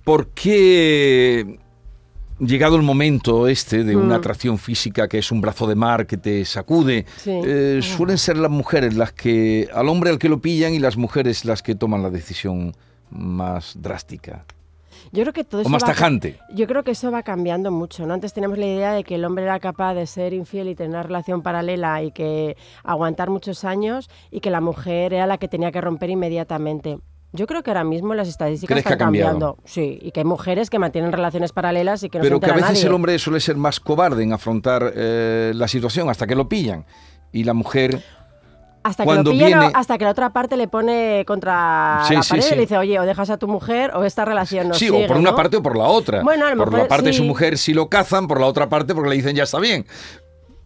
¿Por 0.03 0.29
qué, 0.29 1.59
llegado 2.39 2.75
el 2.75 2.81
momento 2.81 3.47
este 3.47 3.83
de 3.83 3.95
una 3.95 4.15
Mm. 4.15 4.19
atracción 4.19 4.57
física 4.57 5.07
que 5.07 5.19
es 5.19 5.31
un 5.31 5.41
brazo 5.41 5.67
de 5.67 5.75
mar 5.75 6.07
que 6.07 6.17
te 6.17 6.43
sacude, 6.43 7.05
Sí. 7.17 7.39
eh, 7.45 7.81
suelen 7.83 8.17
ser 8.17 8.37
las 8.37 8.49
mujeres 8.49 8.95
las 8.95 9.13
que, 9.13 9.69
al 9.73 9.89
hombre 9.89 10.09
al 10.09 10.17
que 10.17 10.27
lo 10.27 10.41
pillan 10.41 10.73
y 10.73 10.79
las 10.79 10.97
mujeres 10.97 11.45
las 11.45 11.61
que 11.61 11.75
toman 11.75 12.01
la 12.01 12.09
decisión 12.09 12.73
más 13.11 13.75
drástica 13.79 14.43
Yo 15.11 15.23
creo 15.23 15.33
que 15.33 15.43
todo 15.43 15.59
o 15.59 15.61
eso 15.61 15.69
más 15.69 15.83
va- 15.83 15.87
tajante? 15.87 16.39
Yo 16.53 16.67
creo 16.67 16.83
que 16.83 16.91
eso 16.91 17.11
va 17.11 17.23
cambiando 17.23 17.71
mucho, 17.71 18.05
¿no? 18.05 18.13
Antes 18.13 18.33
teníamos 18.33 18.57
la 18.57 18.65
idea 18.65 18.93
de 18.93 19.03
que 19.03 19.15
el 19.15 19.25
hombre 19.25 19.43
era 19.43 19.59
capaz 19.59 19.93
de 19.93 20.05
ser 20.07 20.33
infiel 20.33 20.67
y 20.69 20.75
tener 20.75 20.91
una 20.91 21.03
relación 21.03 21.41
paralela 21.41 22.01
y 22.03 22.11
que 22.11 22.55
aguantar 22.83 23.29
muchos 23.29 23.63
años 23.63 24.09
y 24.31 24.39
que 24.39 24.49
la 24.51 24.61
mujer 24.61 25.13
era 25.13 25.25
la 25.27 25.37
que 25.37 25.47
tenía 25.47 25.71
que 25.71 25.81
romper 25.81 26.09
inmediatamente. 26.09 26.99
Yo 27.33 27.47
creo 27.47 27.63
que 27.63 27.69
ahora 27.69 27.85
mismo 27.85 28.13
las 28.13 28.27
estadísticas 28.27 28.73
¿Crees 28.75 28.83
que 28.85 28.91
están 28.93 29.05
cambiando. 29.07 29.57
Sí, 29.63 29.97
y 30.01 30.11
que 30.11 30.19
hay 30.19 30.25
mujeres 30.25 30.69
que 30.69 30.79
mantienen 30.79 31.13
relaciones 31.13 31.53
paralelas 31.53 32.03
y 32.03 32.09
que 32.09 32.17
no 32.17 32.23
Pero 32.23 32.35
se 32.37 32.41
que 32.41 32.51
a 32.51 32.55
veces 32.55 32.69
nadie. 32.71 32.85
el 32.87 32.93
hombre 32.93 33.17
suele 33.19 33.39
ser 33.39 33.55
más 33.55 33.79
cobarde 33.79 34.21
en 34.23 34.33
afrontar 34.33 34.91
eh, 34.95 35.53
la 35.55 35.69
situación 35.69 36.09
hasta 36.09 36.27
que 36.27 36.35
lo 36.35 36.49
pillan. 36.49 36.85
Y 37.31 37.45
la 37.45 37.53
mujer 37.53 38.03
hasta 38.83 39.05
que 39.05 39.13
lo 39.13 39.23
pillan 39.23 39.47
viene- 39.59 39.71
hasta 39.73 39.97
que 39.97 40.05
la 40.05 40.11
otra 40.11 40.31
parte 40.33 40.57
le 40.57 40.67
pone 40.67 41.23
contra 41.27 42.03
Sí, 42.07 42.15
la 42.15 42.21
pared 42.21 42.41
sí. 42.41 42.49
y 42.53 42.55
le 42.55 42.61
dice, 42.61 42.77
oye, 42.77 42.99
o 42.99 43.03
dejas 43.03 43.29
a 43.29 43.37
tu 43.37 43.47
mujer 43.47 43.91
o 43.95 44.03
esta 44.03 44.25
relación 44.25 44.67
no 44.69 44.73
sí, 44.73 44.87
sigue, 44.87 45.05
o 45.05 45.07
por 45.07 45.17
una 45.17 45.35
parte 45.35 45.57
o 45.57 45.61
por 45.63 45.77
la 45.77 45.85
otra. 45.85 46.23
Bueno, 46.23 46.45
a 46.47 46.51
lo 46.51 46.57
por 46.57 46.71
la 46.71 46.77
mejor 46.77 46.87
parte 46.89 47.07
de 47.07 47.13
su 47.13 47.23
mujer 47.23 47.57
si 47.57 47.73
lo 47.73 47.89
cazan, 47.89 48.27
por 48.27 48.39
la 48.39 48.47
otra 48.47 48.69
parte 48.69 48.93
porque 48.95 49.09
le 49.09 49.15
dicen 49.17 49.35
ya 49.35 49.43
está 49.43 49.59
bien. 49.59 49.85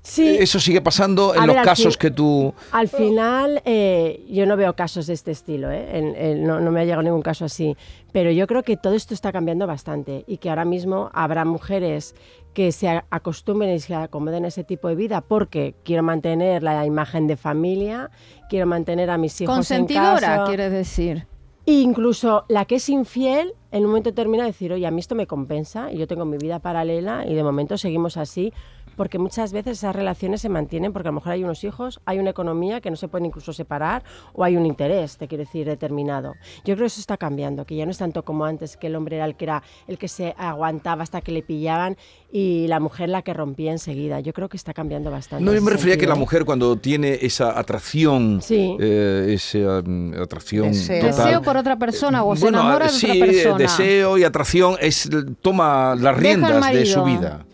Sí, 0.02 0.38
Eso 0.40 0.60
sigue 0.60 0.82
pasando 0.82 1.34
en 1.34 1.42
A 1.42 1.46
los 1.48 1.56
ver, 1.56 1.66
casos 1.66 1.98
que 1.98 2.12
tú... 2.12 2.54
Al 2.72 2.88
final, 2.88 3.60
eh, 3.66 4.24
yo 4.30 4.46
no 4.46 4.56
veo 4.56 4.76
casos 4.76 5.08
de 5.08 5.14
este 5.14 5.32
estilo, 5.32 5.72
¿eh? 5.72 5.98
En- 5.98 6.16
en- 6.16 6.44
no, 6.46 6.60
no 6.60 6.70
me 6.70 6.82
ha 6.82 6.84
llegado 6.84 7.02
ningún 7.02 7.24
caso 7.24 7.44
así, 7.44 7.76
pero 8.12 8.30
yo 8.30 8.46
creo 8.46 8.62
que 8.62 8.78
todo 8.78 8.94
esto 8.94 9.16
está 9.16 9.32
cambiando 9.32 9.66
bastante 9.66 10.24
y 10.28 10.38
que 10.38 10.50
ahora 10.52 10.64
mismo 10.64 11.10
habrá 11.12 11.44
mujeres 11.44 12.14
que 12.56 12.72
se 12.72 13.04
acostumbren 13.10 13.76
y 13.76 13.80
se 13.80 13.94
acomoden 13.94 14.46
a 14.46 14.48
ese 14.48 14.64
tipo 14.64 14.88
de 14.88 14.96
vida 14.96 15.20
porque 15.20 15.76
quiero 15.84 16.02
mantener 16.02 16.64
la 16.64 16.86
imagen 16.86 17.28
de 17.28 17.36
familia, 17.36 18.10
quiero 18.50 18.66
mantener 18.66 19.10
a 19.10 19.18
mis 19.18 19.40
hijos 19.42 19.52
en 19.52 19.58
Consentidora, 19.58 20.20
casa. 20.20 20.46
quieres 20.46 20.72
decir. 20.72 21.28
E 21.66 21.74
incluso 21.74 22.46
la 22.48 22.64
que 22.64 22.76
es 22.76 22.88
infiel, 22.88 23.54
en 23.72 23.82
un 23.84 23.90
momento 23.90 24.10
determinado 24.10 24.48
decir, 24.48 24.72
oye, 24.72 24.88
a 24.88 24.92
mí 24.92 25.02
esto 25.02 25.16
me 25.16 25.28
compensa 25.28 25.92
y 25.92 25.98
yo 25.98 26.08
tengo 26.08 26.24
mi 26.24 26.38
vida 26.38 26.60
paralela 26.60 27.26
y 27.28 27.34
de 27.34 27.44
momento 27.44 27.78
seguimos 27.78 28.16
así, 28.16 28.54
porque 28.96 29.20
muchas 29.20 29.52
veces 29.54 29.78
esas 29.80 29.96
relaciones 29.96 30.42
se 30.42 30.50
mantienen 30.50 30.94
porque 30.94 31.08
a 31.10 31.12
lo 31.12 31.16
mejor 31.16 31.34
hay 31.34 31.44
unos 31.44 31.64
hijos, 31.64 32.00
hay 32.06 32.20
una 32.20 32.30
economía 32.32 32.82
que 32.82 32.90
no 32.90 32.96
se 32.96 33.08
pueden 33.08 33.26
incluso 33.26 33.54
separar 33.54 34.04
o 34.34 34.44
hay 34.44 34.58
un 34.58 34.66
interés, 34.66 35.18
te 35.18 35.28
quiero 35.28 35.44
decir, 35.44 35.66
determinado. 35.66 36.34
Yo 36.66 36.76
creo 36.76 36.80
que 36.80 36.86
eso 36.86 37.00
está 37.00 37.18
cambiando, 37.18 37.66
que 37.66 37.76
ya 37.76 37.86
no 37.86 37.92
es 37.92 37.98
tanto 37.98 38.24
como 38.24 38.46
antes, 38.46 38.78
que 38.78 38.88
el 38.88 38.96
hombre 38.96 39.18
era 39.18 39.26
el 39.26 39.36
que 39.36 39.46
era 39.46 39.64
el 39.88 39.98
que 39.98 40.08
se 40.08 40.34
aguantaba 40.38 41.04
hasta 41.04 41.22
que 41.22 41.32
le 41.32 41.42
pillaban 41.44 41.98
y 42.32 42.68
la 42.68 42.80
mujer 42.80 43.10
la 43.10 43.22
que 43.22 43.34
rompía 43.34 43.72
enseguida. 43.72 44.20
Yo 44.20 44.34
creo 44.34 44.50
que 44.50 44.58
está 44.58 44.74
cambiando 44.74 45.12
bastante. 45.12 45.44
No, 45.46 45.54
yo 45.54 45.62
me 45.62 45.72
refería 45.72 45.96
a 45.96 45.98
que 45.98 46.08
la 46.08 46.16
¿eh? 46.16 46.20
mujer 46.20 46.46
cuando 46.46 46.76
tiene 46.78 47.20
esa 47.22 47.58
atracción, 47.58 48.42
Sí. 48.42 48.76
eh, 48.80 49.28
esa 49.34 49.82
mm, 49.86 50.14
atracción 50.22 50.68
Deseo. 50.72 51.10
total... 51.10 51.26
Deseo 51.26 51.42
por 51.42 51.58
otra 51.58 51.78
persona 51.78 52.24
o 52.24 52.36
se 52.36 52.42
Bueno, 52.44 52.60
enamora 52.60 52.86
de 52.88 52.92
sí, 52.92 53.10
otra 53.12 53.26
persona. 53.26 53.58
deseo 53.58 54.18
y 54.18 54.24
atracción 54.24 54.76
es 54.82 55.10
toma 55.42 55.96
las 55.96 56.16
riendas 56.18 56.72
de 56.74 56.86
su 56.86 57.04
vida. 57.04 57.46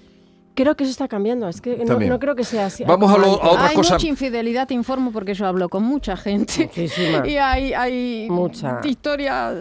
Creo 0.62 0.76
que 0.76 0.84
eso 0.84 0.91
está 0.91 1.08
cambiando, 1.08 1.47
es 1.50 1.60
que 1.60 1.78
no, 1.86 2.00
no 2.00 2.19
creo 2.19 2.36
que 2.36 2.43
sea 2.43 2.67
así. 2.67 2.84
Vamos 2.84 3.12
a 3.12 3.17
lo- 3.17 3.41
a 3.41 3.52
otra 3.52 3.67
hay 3.67 3.76
cosa- 3.76 3.95
mucha 3.95 4.08
infidelidad, 4.08 4.67
te 4.67 4.74
informo, 4.76 5.12
porque 5.12 5.34
yo 5.34 5.47
hablo 5.47 5.69
con 5.69 5.84
mucha 5.84 6.15
gente. 6.15 6.65
Muchísima. 6.65 7.24
Y 7.28 7.38
hay, 7.38 7.74
hay 7.74 8.28
Mucha. 8.30 8.80
historias. 8.84 9.56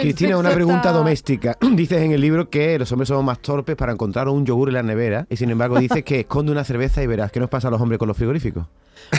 Cristina, 0.00 0.36
una 0.38 0.50
pregunta 0.50 0.92
doméstica. 0.92 1.56
Dices 1.72 2.02
en 2.02 2.12
el 2.12 2.20
libro 2.20 2.48
que 2.48 2.78
los 2.78 2.90
hombres 2.92 3.08
somos 3.08 3.24
más 3.24 3.40
torpes 3.40 3.76
para 3.76 3.92
encontrar 3.92 4.28
un 4.28 4.44
yogur 4.46 4.68
en 4.68 4.74
la 4.74 4.82
nevera 4.82 5.26
y 5.28 5.36
sin 5.36 5.50
embargo 5.50 5.78
dices 5.78 6.04
que 6.04 6.20
esconde 6.20 6.52
una 6.52 6.64
cerveza 6.64 7.02
y 7.02 7.06
verás. 7.06 7.32
¿Qué 7.32 7.40
nos 7.40 7.50
pasa 7.50 7.68
a 7.68 7.70
los 7.70 7.80
hombres 7.80 7.98
con 7.98 8.08
los 8.08 8.16
frigoríficos? 8.16 8.66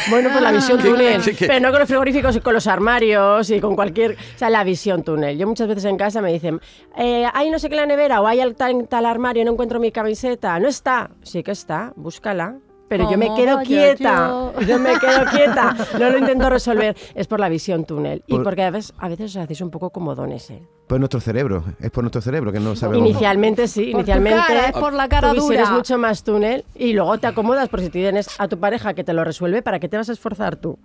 Bueno, 0.10 0.30
pues 0.30 0.42
la 0.42 0.52
visión 0.52 0.78
túnel. 0.80 1.22
Pero 1.40 1.60
no 1.60 1.72
con 1.72 1.80
los 1.80 1.88
frigoríficos 1.88 2.38
con 2.40 2.54
los 2.54 2.68
armarios 2.68 3.50
y 3.50 3.60
con 3.60 3.76
cualquier. 3.76 4.12
O 4.36 4.38
sea, 4.38 4.50
la 4.50 4.64
visión 4.64 5.04
túnel. 5.04 5.38
Yo 5.38 5.48
muchas 5.48 5.68
veces 5.68 5.86
en 5.86 5.98
casa 5.98 6.22
me 6.22 6.32
dicen, 6.32 6.60
eh, 6.98 7.26
hay 7.34 7.50
no 7.50 7.60
sé 7.60 7.70
qué 7.70 7.76
en 7.76 7.82
la 7.82 7.86
nevera 7.88 8.22
o 8.22 8.28
hay 8.28 8.40
al- 8.42 8.56
tal, 8.56 8.88
tal 8.88 9.06
armario 9.06 9.42
y 9.42 9.46
no 9.46 9.52
encuentro 9.54 9.80
mi 9.80 9.92
camiseta. 9.92 10.60
No 10.60 10.68
está. 10.68 11.12
Sí 11.24 11.44
que 11.44 11.52
está, 11.52 11.94
búscala. 11.96 12.58
Pero 12.90 13.10
yo 13.10 13.18
me 13.18 13.34
quedo 13.36 13.60
quieta. 13.62 14.28
yo. 14.28 14.54
Yo 14.68 14.80
me 14.80 14.98
quedo 15.00 15.26
quieta. 15.32 15.76
No 16.00 16.10
lo 16.10 16.18
intento 16.18 16.50
resolver. 16.50 16.96
Es 17.16 17.28
por 17.28 17.40
la 17.40 17.48
visión 17.50 17.86
túnel. 17.86 18.24
Y 18.28 18.34
Por- 18.34 18.44
porque 18.44 18.64
a 18.64 18.72
veces, 18.72 18.94
a 18.98 19.08
veces 19.08 19.36
os 19.36 19.38
hacéis 19.44 19.62
un 19.62 19.70
poco 19.70 19.92
comodones, 19.92 20.50
¿eh? 20.50 20.62
Pues 20.88 20.98
nuestro 21.00 21.20
cerebro, 21.20 21.64
es 21.80 21.92
por 21.92 22.04
nuestro 22.04 22.20
cerebro 22.20 22.52
que 22.52 22.60
no 22.60 22.76
sabemos. 22.76 23.08
Inicialmente 23.08 23.68
sí, 23.68 23.82
Por 23.92 23.92
tu 23.92 23.98
inicialmente. 24.00 24.40
cara, 24.48 24.66
es 24.70 24.72
por 24.72 24.92
la 24.94 25.08
cara 25.08 25.36
tu 25.36 25.42
dura. 25.42 25.62
es 25.62 25.70
mucho 25.70 26.00
más 26.00 26.24
túnel 26.24 26.66
y 26.74 26.94
luego 26.94 27.20
te 27.20 27.28
acomodas 27.28 27.70
por 27.70 27.80
si 27.82 27.92
tienes 27.92 28.28
a 28.40 28.48
tu 28.48 28.60
pareja 28.60 28.96
que 28.96 29.04
te 29.04 29.14
lo 29.14 29.24
resuelve, 29.24 29.62
¿para 29.62 29.80
qué 29.80 29.88
te 29.88 29.98
vas 29.98 30.10
a 30.10 30.14
esforzar 30.14 30.56
tú? 30.56 30.80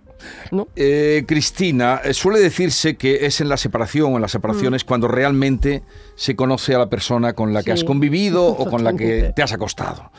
¿No? 0.51 0.67
Eh, 0.75 1.23
Cristina, 1.27 2.01
eh, 2.03 2.13
suele 2.13 2.39
decirse 2.39 2.97
que 2.97 3.25
es 3.25 3.41
en 3.41 3.49
la 3.49 3.57
separación 3.57 4.13
o 4.13 4.17
en 4.17 4.21
las 4.21 4.29
separaciones 4.31 4.83
cuando 4.83 5.07
realmente 5.07 5.81
se 6.13 6.35
conoce 6.35 6.75
a 6.75 6.77
la 6.77 6.87
persona 6.87 7.33
con 7.33 7.51
la 7.51 7.63
que 7.63 7.71
Mm. 7.71 7.77
Sí, 7.77 7.81
has 7.81 7.83
convivido 7.83 8.45
o 8.45 8.65
con 8.69 8.83
la 8.83 8.93
que 8.93 9.33
te 9.35 9.41
has 9.41 9.53
acostado. 9.53 10.11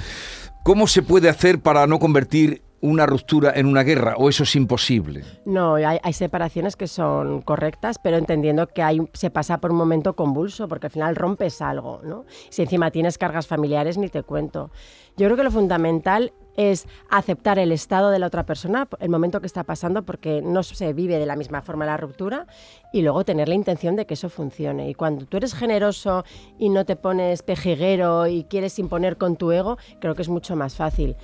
¿Cómo 0.67 0.89
se 0.89 1.01
puede 1.01 1.29
hacer 1.29 1.61
para 1.61 1.87
no 1.87 2.01
convertir 2.01 2.61
una 2.81 3.07
ruptura 3.07 3.53
en 3.55 3.67
una 3.67 3.85
guerra 3.85 4.17
o 4.17 4.29
eso 4.29 4.43
es 4.43 4.57
imposible? 4.57 5.23
No, 5.45 5.77
hay, 5.77 6.13
separaciones 6.13 6.75
que 6.75 6.89
son 6.89 7.41
correctas, 7.43 8.01
pero 8.03 8.17
entendiendo 8.17 8.67
que 8.67 8.83
hay, 8.83 8.99
se 9.13 9.31
pasa 9.31 9.59
por 9.59 9.71
un 9.71 9.77
momento 9.77 10.17
convulso, 10.17 10.67
porque 10.67 10.89
al 10.89 10.91
final 10.91 11.15
rompes 11.15 11.63
algo, 11.63 12.01
¿no? 12.03 12.25
Si 12.51 12.63
encima 12.63 12.91
tienes 12.91 13.17
cargas 13.17 13.47
familiares, 13.47 13.97
ni 13.97 14.09
te 14.09 14.25
cuento. 14.25 14.73
Yo 15.17 15.27
creo 15.29 15.37
que 15.37 15.45
lo 15.45 15.53
fundamental 15.53 16.33
es 16.57 16.87
aceptar 17.11 17.59
el 17.59 17.73
estado 17.73 18.11
de 18.11 18.19
la 18.19 18.27
otra 18.27 18.45
persona, 18.45 18.89
el 19.01 19.09
momento 19.09 19.41
que 19.41 19.47
está 19.47 19.65
pasando, 19.65 20.03
porque 20.03 20.43
no 20.43 20.63
se 20.63 20.93
vive 20.93 21.19
de 21.19 21.27
la 21.27 21.37
misma 21.37 21.63
forma 21.63 21.87
la 21.87 21.97
ruptura, 21.97 22.47
y 22.93 23.03
luego 23.03 23.25
tener 23.25 23.49
la 23.49 23.55
intención 23.55 23.97
de 23.97 24.07
que 24.07 24.15
eso 24.15 24.29
funcione. 24.29 24.89
Y 24.89 24.95
cuando 24.95 25.27
tú 25.27 25.37
eres 25.37 25.55
generoso 25.55 26.25
y 26.59 26.69
no 26.69 26.85
te 26.85 26.97
pones 26.97 27.43
pejiguero 27.43 28.27
y 28.27 28.45
quieres 28.45 28.79
imponer 28.79 29.17
con 29.17 29.37
tu 29.37 29.53
ego, 29.53 29.79
creo 30.01 30.15
que 30.15 30.23
es 30.23 30.29
mucho 30.29 30.57
más 30.57 30.75
fácil. 30.75 31.17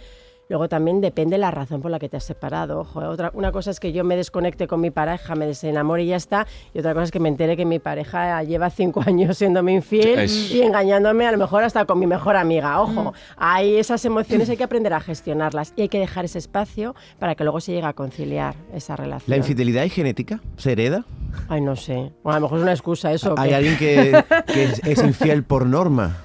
Luego 0.52 0.68
también 0.68 1.00
depende 1.00 1.38
la 1.38 1.50
razón 1.50 1.80
por 1.80 1.90
la 1.90 1.98
que 1.98 2.10
te 2.10 2.18
has 2.18 2.24
separado. 2.24 2.80
Ojo, 2.80 3.00
¿eh? 3.00 3.06
otra, 3.06 3.30
una 3.32 3.52
cosa 3.52 3.70
es 3.70 3.80
que 3.80 3.90
yo 3.94 4.04
me 4.04 4.16
desconecte 4.16 4.66
con 4.66 4.82
mi 4.82 4.90
pareja, 4.90 5.34
me 5.34 5.46
desenamore 5.46 6.04
y 6.04 6.08
ya 6.08 6.16
está. 6.16 6.46
Y 6.74 6.80
otra 6.80 6.92
cosa 6.92 7.04
es 7.04 7.10
que 7.10 7.20
me 7.20 7.30
entere 7.30 7.56
que 7.56 7.64
mi 7.64 7.78
pareja 7.78 8.42
lleva 8.42 8.68
cinco 8.68 9.02
años 9.06 9.38
siéndome 9.38 9.72
infiel 9.72 10.28
y 10.28 10.60
engañándome 10.60 11.26
a 11.26 11.32
lo 11.32 11.38
mejor 11.38 11.64
hasta 11.64 11.86
con 11.86 11.98
mi 11.98 12.06
mejor 12.06 12.36
amiga. 12.36 12.82
Ojo, 12.82 13.12
mm. 13.12 13.14
hay 13.38 13.76
esas 13.76 14.04
emociones, 14.04 14.50
hay 14.50 14.58
que 14.58 14.64
aprender 14.64 14.92
a 14.92 15.00
gestionarlas 15.00 15.72
y 15.74 15.80
hay 15.80 15.88
que 15.88 15.98
dejar 15.98 16.26
ese 16.26 16.38
espacio 16.38 16.94
para 17.18 17.34
que 17.34 17.44
luego 17.44 17.58
se 17.58 17.72
llegue 17.72 17.86
a 17.86 17.94
conciliar 17.94 18.54
esa 18.74 18.94
relación. 18.94 19.30
¿La 19.30 19.38
infidelidad 19.38 19.84
es 19.84 19.94
genética? 19.94 20.40
¿Se 20.58 20.72
hereda? 20.72 21.06
Ay, 21.48 21.62
no 21.62 21.76
sé. 21.76 22.12
a 22.24 22.34
lo 22.34 22.40
mejor 22.42 22.58
es 22.58 22.62
una 22.62 22.72
excusa 22.72 23.10
eso. 23.10 23.34
¿Hay 23.38 23.54
alguien 23.54 23.78
que, 23.78 24.22
que 24.52 24.64
es 24.64 25.02
infiel 25.02 25.44
por 25.44 25.64
norma? 25.64 26.18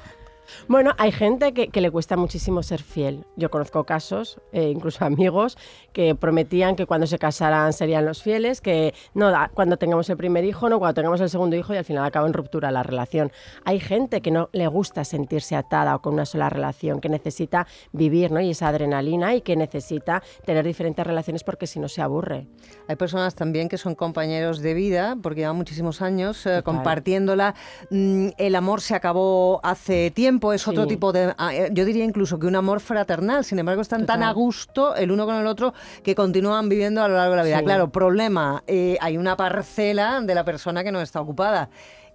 Bueno, 0.68 0.94
hay 0.98 1.12
gente 1.12 1.54
que, 1.54 1.82
le 1.82 1.92
cuesta 1.92 2.18
muchísimo 2.18 2.64
ser 2.64 2.82
fiel. 2.82 3.26
Yo 3.36 3.50
conozco 3.50 3.84
casos, 3.84 4.40
eh, 4.52 4.70
incluso 4.70 5.06
amigos, 5.06 5.58
que 5.94 6.16
prometían 6.16 6.76
que 6.76 6.86
cuando 6.86 7.08
se 7.08 7.20
casaran 7.20 7.74
serían 7.74 8.06
los 8.06 8.22
fieles, 8.22 8.62
que 8.62 8.94
no, 9.14 9.32
cuando 9.54 9.78
tengamos 9.78 10.10
el 10.10 10.18
primer 10.18 10.44
hijo, 10.46 10.70
no, 10.70 10.80
cuando 10.80 10.96
tengamos 10.96 11.22
el 11.22 11.30
segundo 11.30 11.56
hijo 11.56 11.74
y 11.74 11.78
al 11.78 11.86
final 11.86 12.06
acaba 12.06 12.28
en 12.28 12.34
ruptura 12.34 12.72
la 12.72 12.84
relación. 12.84 13.32
Hay 13.66 13.80
gente 13.80 14.22
que 14.22 14.32
no 14.32 14.50
le 14.54 14.68
gusta 14.68 15.04
sentirse 15.04 15.56
atada 15.56 15.96
o 15.96 16.02
con 16.02 16.14
una 16.14 16.26
sola 16.26 16.50
relación, 16.50 17.00
que 17.00 17.10
necesita 17.10 17.68
vivir 17.92 18.32
¿no? 18.32 18.42
y 18.42 18.52
esa 18.52 18.70
adrenalina 18.70 19.36
y 19.36 19.42
que 19.42 19.56
necesita 19.56 20.24
tener 20.46 20.66
diferentes 20.66 21.06
relaciones 21.06 21.44
porque 21.44 21.68
si 21.68 21.80
no 21.80 21.90
se 21.90 22.02
aburre. 22.02 22.48
Hay 22.88 22.96
personas 22.96 23.36
también 23.36 23.70
que 23.70 23.78
son 23.78 23.96
compañeros 23.96 24.60
de 24.60 24.74
vida 24.74 25.18
porque 25.22 25.42
llevan 25.42 25.58
muchísimos 25.58 26.02
años 26.02 26.46
eh, 26.46 26.62
compartiéndola. 26.64 27.56
Mm, 27.90 28.30
el 28.38 28.56
amor 28.56 28.82
se 28.82 28.96
acabó 28.96 29.60
hace 29.64 30.12
tiempo 30.12 30.37
es 30.54 30.68
otro 30.68 30.88
tipo 30.88 31.12
de, 31.12 31.34
ah, 31.38 31.54
eh, 31.54 31.70
yo 31.72 31.86
diría 31.86 32.04
incluso 32.04 32.40
que 32.40 32.48
un 32.48 32.56
amor 32.56 32.80
fraternal, 32.80 33.44
sin 33.44 33.60
embargo 33.60 33.82
están 33.82 34.06
tan 34.06 34.24
a 34.24 34.32
gusto 34.32 34.96
el 34.96 35.12
uno 35.12 35.26
con 35.26 35.36
el 35.36 35.48
otro 35.48 35.74
que 36.04 36.16
continúan 36.16 36.70
viviendo 36.70 37.04
a 37.04 37.08
lo 37.08 37.16
largo 37.16 37.32
de 37.32 37.38
la 37.38 37.44
vida. 37.44 37.64
Claro, 37.64 37.90
problema, 37.90 38.64
eh, 38.68 38.98
hay 39.02 39.18
una 39.18 39.36
parcela 39.36 40.22
de 40.22 40.36
la 40.36 40.44
persona 40.44 40.84
que 40.84 40.92
no 40.92 41.02
está 41.02 41.22
ocupada 41.22 41.70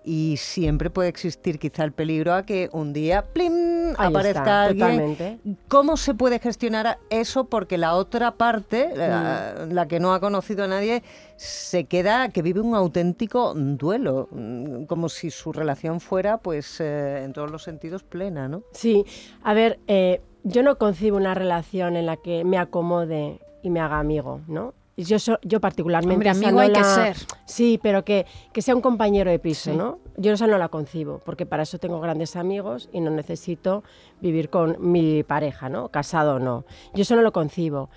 y 0.04 0.36
siempre 0.36 0.90
puede 0.90 1.08
existir 1.08 1.58
quizá 1.58 1.84
el 1.84 1.92
peligro 1.92 2.34
a 2.34 2.44
que 2.44 2.68
un 2.72 2.92
día 2.92 3.22
¡plim! 3.22 3.94
aparezca 3.96 4.64
alguien. 4.64 5.40
¿Cómo 5.68 5.96
se 5.96 6.14
puede 6.14 6.38
gestionar 6.38 6.98
eso? 7.10 7.44
Porque 7.44 7.78
la 7.78 7.94
otra 7.94 8.32
parte, 8.32 8.88
mm. 8.94 9.72
la, 9.72 9.86
que 9.88 10.00
no 10.00 10.14
ha 10.14 10.20
conocido 10.20 10.64
a 10.64 10.68
nadie, 10.68 11.02
se 11.36 11.84
queda 11.84 12.28
que 12.30 12.42
vive 12.42 12.60
un 12.60 12.74
auténtico 12.74 13.54
duelo, 13.54 14.28
mm, 14.30 14.84
como 14.84 15.08
si 15.08 15.30
su 15.30 15.52
relación 15.52 16.00
fuera, 16.00 16.38
pues, 16.38 16.80
eh, 16.80 17.22
en 17.24 17.32
todos 17.32 17.50
los 17.50 17.62
sentidos 17.62 18.02
plena, 18.02 18.48
¿no? 18.48 18.62
Sí, 18.72 19.04
a 19.42 19.54
ver, 19.54 19.78
eh, 19.86 20.20
yo 20.44 20.62
no 20.62 20.78
concibo 20.78 21.16
una 21.16 21.34
relación 21.34 21.96
en 21.96 22.06
la 22.06 22.16
que 22.16 22.44
me 22.44 22.58
acomode 22.58 23.40
y 23.62 23.70
me 23.70 23.80
haga 23.80 23.98
amigo, 23.98 24.40
¿no? 24.48 24.74
Yo, 24.96 25.16
yo 25.42 25.60
particularmente... 25.60 26.14
Hombre, 26.14 26.30
amigo 26.30 26.60
hay 26.60 26.72
que 26.72 26.84
ser. 26.84 27.16
Sí, 27.46 27.80
pero 27.82 28.04
que, 28.04 28.26
que, 28.52 28.60
sea 28.60 28.74
un 28.74 28.82
compañero 28.82 29.30
de 29.30 29.38
piso, 29.38 29.72
¿no? 29.72 29.98
Yo 30.16 30.32
esa 30.32 30.46
no 30.46 30.58
la 30.58 30.68
concibo, 30.68 31.18
porque 31.24 31.46
para 31.46 31.62
eso 31.62 31.78
tengo 31.78 31.98
grandes 32.00 32.36
amigos 32.36 32.90
y 32.92 33.00
no 33.00 33.10
necesito 33.10 33.84
vivir 34.20 34.50
con 34.50 34.76
mi 34.80 35.22
pareja, 35.22 35.70
¿no? 35.70 35.88
Casado 35.88 36.36
o 36.36 36.38
no. 36.38 36.66
Yo 36.92 37.02
eso 37.02 37.16
no 37.16 37.22
lo 37.22 37.32
concibo. 37.32 37.88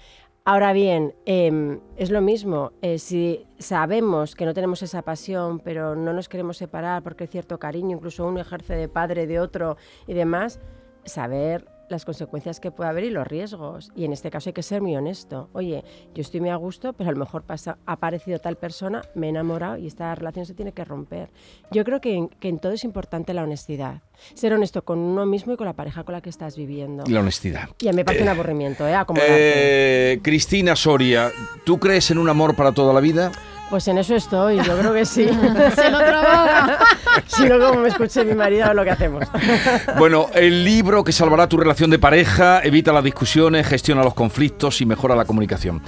Ahora 0.47 0.73
bien, 0.73 1.15
em, 1.25 1.79
es 1.97 2.12
lo 2.12 2.21
mismo, 2.21 2.71
eh, 2.84 2.99
si 2.99 3.47
sabemos 3.58 4.36
que 4.36 4.45
no 4.45 4.53
tenemos 4.53 4.84
esa 4.84 5.01
pasión, 5.01 5.60
pero 5.60 5.95
no 5.95 6.13
nos 6.13 6.29
queremos 6.29 6.58
separar 6.58 7.01
porque 7.01 7.23
hay 7.23 7.27
cierto 7.27 7.58
cariño, 7.58 7.97
incluso 7.97 8.27
uno 8.27 8.39
ejerce 8.39 8.75
de 8.75 8.88
padre 8.88 9.25
de 9.25 9.39
otro 9.39 9.75
y 10.05 10.13
demás, 10.13 10.60
saber 11.03 11.67
las 11.89 12.06
consecuencias 12.06 12.60
que 12.60 12.71
puede 12.71 12.89
haber 12.89 13.04
y 13.06 13.10
los 13.10 13.28
riesgos. 13.28 13.91
Y 13.95 14.06
en 14.06 14.13
este 14.13 14.30
caso 14.32 14.50
hay 14.50 14.54
que 14.54 14.63
ser 14.63 14.82
muy 14.82 14.95
honesto. 14.95 15.50
Oye, 15.54 15.84
yo 16.13 16.21
estoy 16.21 16.39
muy 16.39 16.50
a 16.50 16.56
gusto, 16.56 16.93
pero 16.93 17.10
a 17.10 17.13
lo 17.13 17.19
mejor 17.19 17.43
pasa, 17.43 17.78
ha 17.86 17.93
aparecido 17.93 18.39
tal 18.39 18.58
persona, 18.58 19.04
me 19.15 19.28
he 19.28 19.30
enamorado 19.30 19.78
y 19.78 19.88
esta 19.88 20.13
relación 20.15 20.45
se 20.45 20.54
tiene 20.54 20.71
que 20.71 20.84
romper. 20.84 21.30
Yo 21.71 21.84
creo 21.84 22.02
que 22.02 22.30
en, 22.41 22.60
todo 22.60 22.71
es 22.71 22.84
importante 22.84 23.34
la 23.34 23.43
honestidad. 23.43 24.02
Ser 24.34 24.54
honesto 24.54 24.84
con 24.84 25.00
uno 25.00 25.26
mismo 25.26 25.54
y 25.54 25.58
con 25.58 25.65
la 25.65 25.74
pareja 25.74 26.04
con 26.04 26.13
la 26.13 26.21
que 26.21 26.30
estás 26.30 26.56
viviendo. 26.56 27.04
La 27.08 27.19
honestidad. 27.19 27.69
Y 27.80 27.88
a 27.88 27.91
mí 27.91 27.98
me 27.98 28.06
parece 28.06 28.24
un 28.24 28.30
eh, 28.30 28.32
aburrimiento, 28.32 28.88
¿eh? 28.88 28.95
eh 29.17 30.19
Cristina 30.21 30.76
Soria, 30.76 31.32
¿tú 31.65 31.80
crees 31.80 32.12
en 32.12 32.17
un 32.17 32.30
amor 32.30 32.56
para 32.56 32.71
toda 32.71 32.93
la 32.93 33.00
vida? 33.00 33.32
Pues 33.69 33.88
en 33.88 33.97
eso 33.97 34.15
estoy, 34.15 34.58
yo 34.58 34.78
creo 34.78 34.93
que 34.93 35.06
sí. 35.06 35.25
Se 35.75 35.89
lo 35.89 35.97
trabaja. 35.97 36.80
si 37.25 37.45
no, 37.49 37.60
como 37.60 37.82
me 37.82 37.89
escuche 37.89 38.23
mi 38.23 38.36
marido, 38.36 38.71
lo 38.73 38.84
que 38.84 38.91
hacemos. 38.91 39.25
bueno, 39.97 40.28
el 40.36 40.63
libro 40.63 41.04
que 41.04 41.12
salvará 41.12 41.47
tu 41.49 41.58
relación 41.58 41.89
de 41.89 41.97
pareja, 41.97 42.62
evita 42.63 42.93
las 42.93 43.04
discusiones, 43.04 43.65
gestiona 43.65 44.04
los 44.04 44.13
conflictos 44.13 44.82
y 44.82 44.86
mejora 44.86 45.15
la 45.15 45.25
comunicación. 45.25 45.82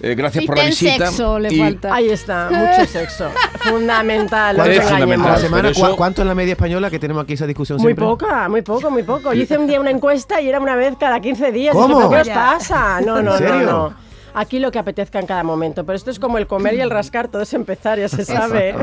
Eh, 0.00 0.14
gracias 0.14 0.44
por 0.44 0.56
la 0.56 0.64
visita. 0.66 1.06
Sexo 1.06 1.38
le 1.40 1.58
falta. 1.58 1.94
Ahí 1.94 2.10
está, 2.10 2.50
mucho 2.50 2.90
sexo. 2.90 3.30
Fundamental. 3.60 4.54
¿Cuánto, 4.54 4.72
es 4.72 4.88
fundamental? 4.88 5.38
Semana, 5.38 5.72
¿Cuánto 5.96 6.22
en 6.22 6.28
la 6.28 6.34
media 6.34 6.52
española 6.52 6.88
que 6.88 7.00
tenemos 7.00 7.24
aquí 7.24 7.32
esa 7.32 7.46
discusión 7.46 7.78
muy 7.78 7.88
siempre? 7.88 8.04
Poca, 8.04 8.48
muy 8.48 8.62
poco, 8.62 8.90
muy 8.90 9.02
poco. 9.02 9.32
Yo 9.32 9.42
hice 9.42 9.58
un 9.58 9.66
día 9.66 9.80
una 9.80 9.90
encuesta 9.90 10.40
y 10.40 10.48
era 10.48 10.60
una 10.60 10.76
vez 10.76 10.94
cada 10.98 11.20
15 11.20 11.50
días. 11.50 11.74
¿Cómo? 11.74 12.08
¿Qué 12.08 12.16
os 12.16 12.28
pasa? 12.28 13.00
No, 13.00 13.20
no, 13.20 13.38
no, 13.40 13.62
no 13.62 14.04
aquí 14.34 14.58
lo 14.58 14.70
que 14.70 14.78
apetezca 14.78 15.18
en 15.18 15.26
cada 15.26 15.42
momento. 15.42 15.84
Pero 15.84 15.96
esto 15.96 16.10
es 16.10 16.18
como 16.18 16.38
el 16.38 16.46
comer 16.46 16.74
y 16.74 16.80
el 16.80 16.90
rascar, 16.90 17.28
todo 17.28 17.42
es 17.42 17.54
empezar, 17.54 17.98
ya 17.98 18.08
se 18.08 18.24
sabe. 18.24 18.74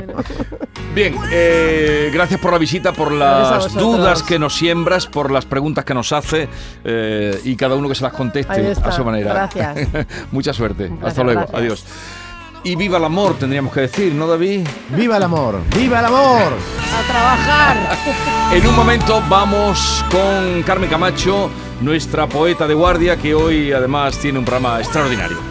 Bien, 0.95 1.15
eh, 1.31 2.09
gracias 2.13 2.39
por 2.39 2.51
la 2.51 2.57
visita, 2.57 2.93
por 2.93 3.11
las 3.11 3.73
dudas 3.73 4.23
que 4.23 4.39
nos 4.39 4.55
siembras, 4.55 5.07
por 5.07 5.31
las 5.31 5.45
preguntas 5.45 5.85
que 5.85 5.93
nos 5.93 6.11
hace 6.11 6.49
eh, 6.83 7.39
y 7.43 7.55
cada 7.55 7.75
uno 7.75 7.87
que 7.87 7.95
se 7.95 8.03
las 8.03 8.13
conteste 8.13 8.73
a 8.83 8.91
su 8.91 9.05
manera. 9.05 9.33
Gracias. 9.33 9.87
Mucha 10.31 10.53
suerte. 10.53 10.91
Hasta 11.01 11.23
luego. 11.23 11.45
Adiós. 11.53 11.85
Y 12.63 12.75
viva 12.75 12.99
el 12.99 13.05
amor, 13.05 13.39
tendríamos 13.39 13.73
que 13.73 13.81
decir, 13.81 14.13
¿no, 14.13 14.27
David? 14.27 14.67
¡Viva 14.89 15.17
el 15.17 15.23
amor! 15.23 15.61
¡Viva 15.75 15.99
el 15.99 16.05
amor! 16.05 16.53
¡A 16.93 17.11
trabajar! 17.11 17.97
en 18.53 18.67
un 18.67 18.75
momento 18.75 19.23
vamos 19.27 20.05
con 20.11 20.61
Carmen 20.61 20.87
Camacho, 20.87 21.49
nuestra 21.81 22.27
poeta 22.27 22.67
de 22.67 22.73
guardia, 22.73 23.17
que 23.17 23.33
hoy 23.33 23.71
además 23.71 24.17
tiene 24.19 24.39
un 24.39 24.45
programa 24.45 24.79
extraordinario. 24.79 25.50